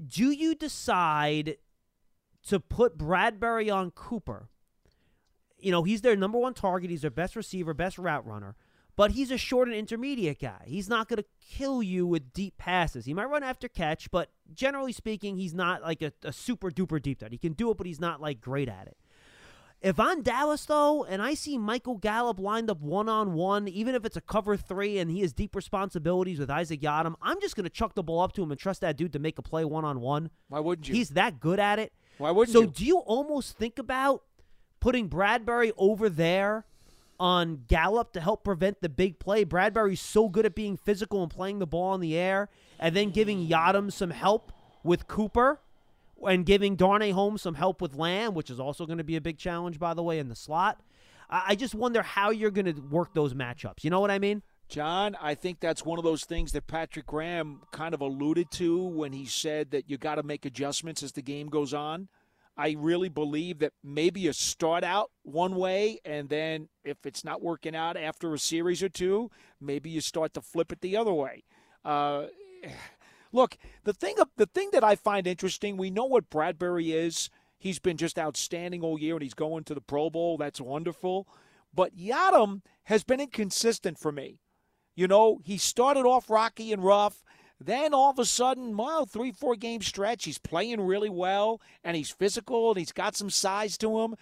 [0.06, 1.58] do you decide
[2.48, 4.50] to put Bradberry on Cooper?
[5.60, 6.90] You know, he's their number one target.
[6.90, 8.56] He's their best receiver, best route runner.
[8.98, 10.64] But he's a short and intermediate guy.
[10.66, 13.06] He's not going to kill you with deep passes.
[13.06, 17.02] He might run after catch, but generally speaking, he's not like a, a super duper
[17.02, 17.32] deep threat.
[17.32, 18.98] He can do it, but he's not like great at it.
[19.80, 23.94] If I'm Dallas though, and I see Michael Gallup lined up one on one, even
[23.94, 27.56] if it's a cover three and he has deep responsibilities with Isaac Yiadom, I'm just
[27.56, 29.64] gonna chuck the ball up to him and trust that dude to make a play
[29.64, 30.32] one on one.
[30.48, 30.96] Why wouldn't you?
[30.96, 31.94] He's that good at it.
[32.18, 32.66] Why wouldn't so you?
[32.68, 34.24] So do you almost think about
[34.80, 36.66] putting Bradberry over there
[37.20, 39.46] on Gallup to help prevent the big play?
[39.46, 42.50] Bradberry's so good at being physical and playing the ball in the air,
[42.80, 44.52] and then giving Yiadom some help
[44.84, 45.60] with Cooper
[46.28, 49.22] and giving Darnay Holmes some help with Lamb, which is also going to be a
[49.22, 50.82] big challenge, by the way, in the slot.
[51.30, 53.84] I just wonder how you're going to work those matchups.
[53.84, 54.44] You know what I mean?
[54.70, 58.82] John, I think that's one of those things that Patrick Graham kind of alluded to
[58.82, 62.08] when he said that you got to make adjustments as the game goes on.
[62.58, 67.42] I really believe that maybe you start out one way, and then if it's not
[67.42, 69.30] working out after a series or two,
[69.62, 71.44] maybe you start to flip it the other way.
[71.86, 72.26] Uh,
[73.32, 77.30] look, the thing the thing that I find interesting, we know what Bradberry is.
[77.60, 80.38] He's been just outstanding all year, and he's going to the Pro Bowl.
[80.38, 81.28] That's wonderful.
[81.74, 84.40] But Yiadom has been inconsistent for me.
[84.96, 87.24] You know, he started off rocky and rough.
[87.60, 91.98] Then all of a sudden, well, three, four game stretch, he's playing really well and
[91.98, 94.16] he's physical and he's got some size to him.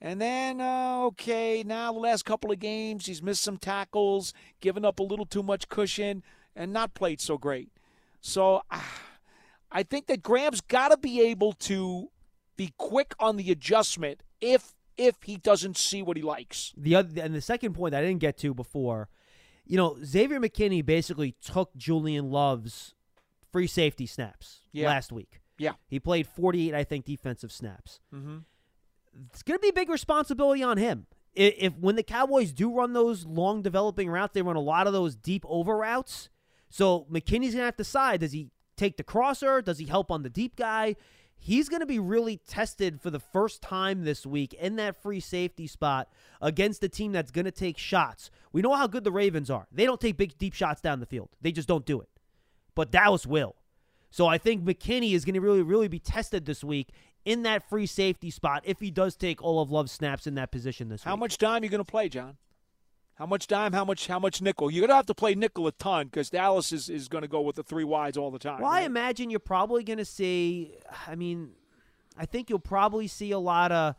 [0.00, 4.84] And then, uh, okay, now the last couple of games, he's missed some tackles, given
[4.84, 6.22] up a little too much cushion,
[6.54, 7.70] and not played so great.
[8.20, 9.00] So ah,
[9.72, 12.10] I think that Graham's got to be able to
[12.56, 16.72] be quick on the adjustment if if he doesn't see what he likes.
[16.76, 19.08] The other and the second point I didn't get to before,
[19.66, 22.94] you know, Xavier McKinney basically took Julian Love's
[23.52, 24.86] free safety snaps Yeah.
[24.88, 25.40] last week.
[25.58, 25.72] Yeah.
[25.88, 28.00] He played 48, I think, defensive snaps.
[28.14, 28.38] Mm-hmm.
[29.32, 31.06] It's going to be a big responsibility on him.
[31.34, 34.86] If, if when the Cowboys do run those long developing routes, they run a lot
[34.86, 36.28] of those deep over routes.
[36.68, 39.62] So McKinney's going to have to decide: does he take the crosser?
[39.62, 40.96] Does he help on the deep guy?
[41.38, 45.20] He's going to be really tested for the first time this week in that free
[45.20, 46.08] safety spot
[46.40, 48.30] against a team that's going to take shots.
[48.52, 49.66] We know how good the Ravens are.
[49.70, 51.28] They don't take big deep shots down the field.
[51.40, 52.08] They just don't do it.
[52.74, 53.54] But Dallas will.
[54.10, 56.88] So I think McKinney is going to really, really be tested this week
[57.24, 60.50] in that free safety spot if he does take all of Love's snaps in that
[60.50, 61.12] position this How week.
[61.12, 62.36] How much dime you going to play, John?
[63.16, 63.72] How much dime?
[63.72, 64.06] How much?
[64.06, 64.70] How much nickel?
[64.70, 67.28] You're going to have to play nickel a ton because Dallas is, is going to
[67.28, 68.60] go with the three wides all the time.
[68.60, 70.74] Well, I imagine you're probably going to see.
[71.06, 71.50] I mean,
[72.18, 73.94] I think you'll probably see a lot of,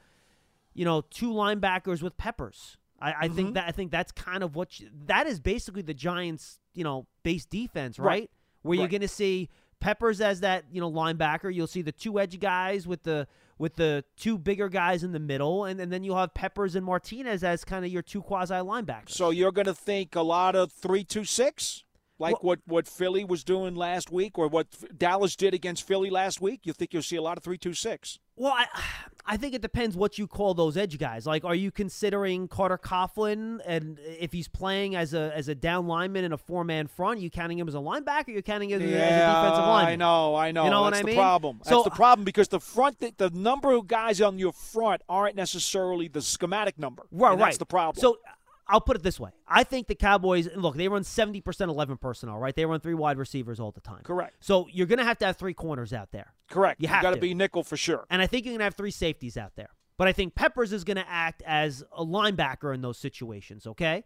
[0.76, 2.78] you know, two linebackers with peppers.
[3.00, 3.36] I, I Mm-hmm.
[3.36, 6.84] think that I think that's kind of what you, that is basically the Giants, you
[6.84, 8.06] know, base defense, right?
[8.08, 8.32] Right.
[8.62, 9.50] Where you're going to see
[9.80, 11.54] Peppers as that, you know, linebacker.
[11.54, 13.28] You'll see the two edge guys with the
[13.58, 16.86] with the two bigger guys in the middle, and, and then you'll have Peppers and
[16.86, 19.10] Martinez as kind of your two quasi linebackers.
[19.10, 21.84] So you're going to think a lot of three two six,
[22.20, 24.68] like what what Philly was doing last week, or what
[24.98, 26.62] Dallas did against Philly last week.
[26.64, 28.20] You think you'll see a lot of three two six?
[28.40, 28.68] Well, I,
[29.26, 31.26] I think it depends what you call those edge guys.
[31.26, 35.88] Like, are you considering Carter Coughlin, and if he's playing as a as a down
[35.88, 38.28] lineman in a four man front, you counting him as a linebacker?
[38.28, 39.94] You're counting him as a defensive lineman?
[39.94, 40.66] I know, I know.
[40.66, 41.16] You know That's what I the mean?
[41.16, 41.62] problem.
[41.64, 45.02] So That's the problem because the front, the, the number of guys on your front
[45.10, 47.04] aren't necessarily the schematic number.
[47.12, 47.40] Right, right.
[47.40, 48.00] That's the problem.
[48.00, 48.20] So
[48.68, 50.76] I'll put it this way: I think the Cowboys look.
[50.76, 52.56] They run seventy percent eleven personnel, right?
[52.56, 54.02] They run three wide receivers all the time.
[54.04, 56.34] correct, So you're going to have to have three corners out there.
[56.50, 56.82] correct.
[56.82, 57.20] You have got to.
[57.20, 58.06] be nickel for sure.
[58.10, 59.70] And I think you're going to have three safeties out there.
[59.98, 64.04] But I think Peppers is going to act as a linebacker in those situations, okay?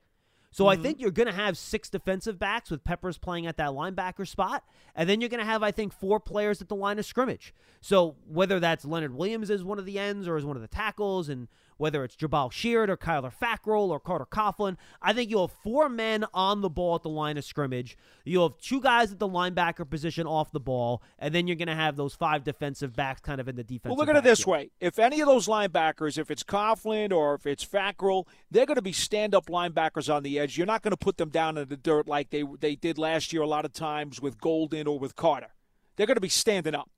[0.54, 0.84] So I mm-hmm.
[0.84, 4.64] think you're going to have six defensive backs with Peppers playing at that linebacker spot.
[4.96, 7.54] And then you're going to have, I think, four players at the line of scrimmage.
[7.80, 10.68] So whether that's Leonard Williams as one of the ends or as one of the
[10.68, 11.48] tackles, and
[11.82, 15.90] whether it's Jabaal Sheard or Kyler Fackrell or Carter Coughlin, I think you'll have four
[15.90, 17.98] men on the ball at the line of scrimmage.
[18.24, 21.68] You'll have two guys at the linebacker position off the ball, and then you're going
[21.68, 23.90] to have those five defensive backs kind of in the defense.
[23.90, 27.34] Well, look at it this way: if any of those linebackers, if it's Coughlin or
[27.34, 30.60] if it's Fackrell, they're going to be stand-up linebackers on the edge.
[30.60, 33.34] You're not going to put them down in the dirt like they they did last
[33.34, 35.50] year a lot of times with Golden or with Carter.
[35.96, 36.92] They're going to be standing up.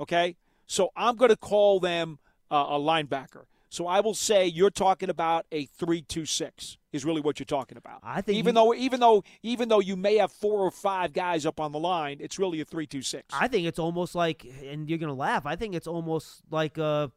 [0.00, 2.20] Okay, so I'm going to call them
[2.52, 3.46] uh, a linebacker.
[3.68, 7.98] So I will say you're talking about a three-two-six is really what you're talking about.
[8.02, 11.12] I think even you- though even though even though you may have four or five
[11.12, 13.26] guys up on the line, it's really a three-two-six.
[13.32, 15.46] I think it's almost like, and you're gonna laugh.
[15.46, 17.10] I think it's almost like a.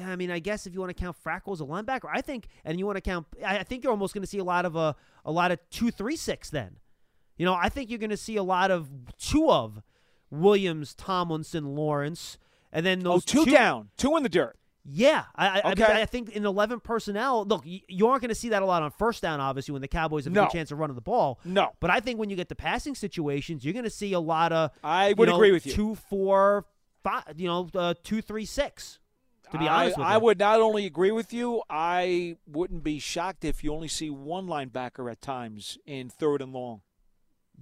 [0.00, 2.46] I mean, I guess if you want to count Fackrell as a linebacker, I think,
[2.64, 4.74] and you want to count, I think you're almost going to see a lot of
[4.74, 6.48] a a lot of two three six.
[6.50, 6.76] Then,
[7.36, 8.88] you know, I think you're going to see a lot of
[9.18, 9.82] two of
[10.30, 12.38] Williams, Tomlinson, Lawrence,
[12.72, 14.56] and then oh, those two down, two in the dirt.
[14.84, 18.48] Yeah, I, I, I I think in 11 personnel, look, you aren't going to see
[18.48, 20.44] that a lot on first down, obviously, when the Cowboys have a No.
[20.44, 21.38] good chance of running the ball.
[21.44, 21.70] No.
[21.78, 24.52] But I think when you get to passing situations, you're going to see a lot
[24.52, 24.72] of.
[24.82, 25.72] I you would know, agree with you.
[25.72, 26.64] Two, four,
[27.04, 28.98] five, you know, uh, two, three, six.
[29.52, 32.98] To be I, honest with I would not only agree with you, I wouldn't be
[32.98, 36.80] shocked if you only see one linebacker at times in third and long.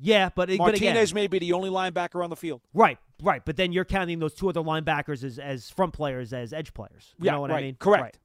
[0.01, 2.63] Yeah, but, but again, Martinez may be the only linebacker on the field.
[2.73, 3.43] right, right.
[3.45, 7.15] But then you're counting those two other linebackers as, as front players, as edge players.
[7.19, 7.77] You Yeah, know what I right, mean?
[7.79, 8.03] correct.
[8.03, 8.19] Right.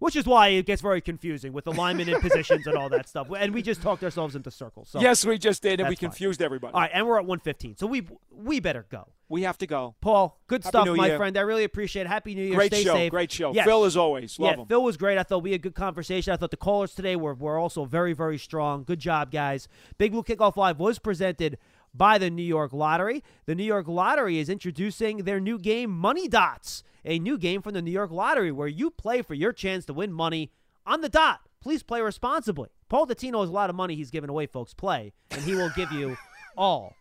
[0.00, 3.08] Which is why it gets very confusing with the linemen in positions and all that
[3.08, 3.28] stuff.
[3.36, 4.90] And we just talked ourselves into circles.
[4.90, 6.10] So yes, we just did, and we That's fine.
[6.10, 6.72] confused everybody.
[6.72, 7.78] All right, and we're at 115.
[7.78, 9.08] So we we better go.
[9.28, 9.96] We have to go.
[10.00, 11.16] Paul, good Happy stuff, New my Year.
[11.16, 11.36] friend.
[11.36, 12.08] I really appreciate it.
[12.08, 12.54] Happy New Year.
[12.54, 13.10] Great Stay show, safe.
[13.10, 13.52] great show.
[13.52, 13.66] Yes.
[13.66, 14.68] Phil, as always, love yeah, him.
[14.68, 15.18] Phil was great.
[15.18, 16.32] I thought we had a good conversation.
[16.32, 18.84] I thought the callers today were, were also very, very strong.
[18.84, 19.66] Good job, guys.
[19.98, 21.58] Big Blue Kickoff Live was presented
[21.94, 23.22] by the New York Lottery.
[23.46, 27.74] The New York Lottery is introducing their new game, Money Dots, a new game from
[27.74, 30.50] the New York Lottery where you play for your chance to win money
[30.86, 31.40] on the dot.
[31.60, 32.68] Please play responsibly.
[32.88, 34.74] Paul Dottino has a lot of money he's giving away, folks.
[34.74, 36.16] Play, and he will give you
[36.56, 36.94] all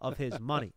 [0.00, 0.72] of his money.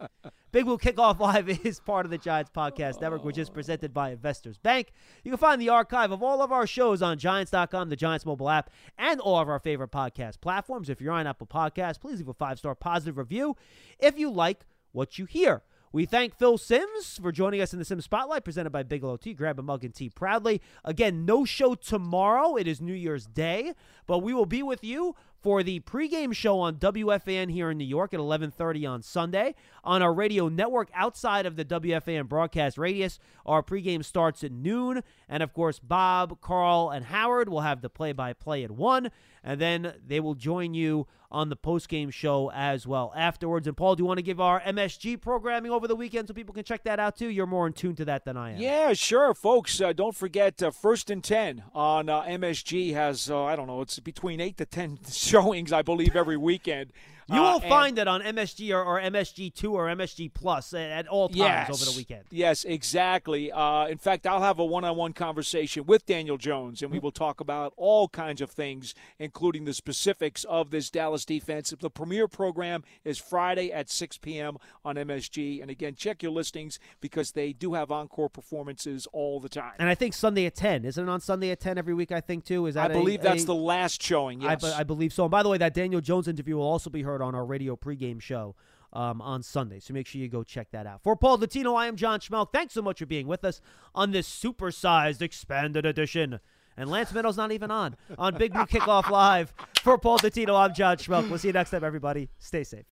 [0.52, 4.10] Big Blue Kickoff Live is part of the Giants Podcast Network, which is presented by
[4.10, 4.92] Investors Bank.
[5.24, 8.50] You can find the archive of all of our shows on Giants.com, the Giants mobile
[8.50, 10.90] app, and all of our favorite podcast platforms.
[10.90, 13.58] If you're on Apple Podcasts, please leave a five star positive review
[14.00, 15.62] if you like what you hear.
[15.92, 19.34] We thank Phil Simms for joining us in the Simms Spotlight, presented by Bigelow Tea.
[19.34, 20.62] Grab a mug and tea proudly.
[20.86, 22.56] Again, no show tomorrow.
[22.58, 23.74] It is New Year's Day,
[24.06, 27.86] but we will be with you for the pregame show on WFAN here in New
[27.86, 29.56] York at 11:30 on Sunday.
[29.84, 35.02] On our radio network outside of the WFAN broadcast radius, our pregame starts at noon,
[35.28, 39.10] and of course Bob, Carl, and Howard will have the play-by-play at one,
[39.44, 43.68] and then they will join you on the post-game show as well afterwards.
[43.68, 46.54] And Paul, do you want to give our MSG programming over the weekend so people
[46.54, 47.28] can check that out too?
[47.28, 48.60] You're more in tune to that than I am.
[48.60, 49.80] Yeah, sure, folks.
[49.80, 53.82] Uh, don't forget uh, First and Ten on uh, MSG has uh, I don't know,
[53.82, 56.92] it's between eight to ten showings, I believe, every weekend.
[57.32, 61.28] You Uh, will find it on MSG or, or MSG2 or MSG Plus at, all
[61.30, 61.70] times yes.
[61.70, 62.24] over the weekend.
[62.32, 63.52] Yes, exactly.
[63.52, 67.40] Uh, in fact, I'll have a one-on-one conversation with Daniel Jones, and we will talk
[67.40, 71.74] about all kinds of things, including the specifics of this Dallas defense.
[71.80, 74.58] The premiere program is Friday at 6 p.m.
[74.84, 79.50] on MSG, and again, check your listings because they do have encore performances all the
[79.50, 79.74] time.
[79.80, 80.86] And I think Sunday at 10.
[80.86, 82.66] Isn't it on Sunday at 10 every week, I think, too?
[82.66, 84.42] Is I that a- believe that's a- the last showing.
[84.42, 85.24] Yes, be- I believe so.
[85.26, 87.76] And by the way, that Daniel Jones interview will also be heard on our radio
[87.76, 88.56] pregame show
[88.94, 89.80] um, on Sunday.
[89.80, 91.02] So make sure you go check that out.
[91.04, 92.54] For Paul Dottino, I am John Schmelk.
[92.54, 93.62] Thanks so much for being with us
[93.94, 96.40] on this supersized, expanded edition.
[96.78, 99.54] And Lance Meadows not even on on Big Blue Kickoff Live.
[99.82, 101.30] For Paul Dottino, I'm John Schmelk.
[101.30, 102.30] We'll see you next time, everybody.
[102.40, 102.86] Stay safe.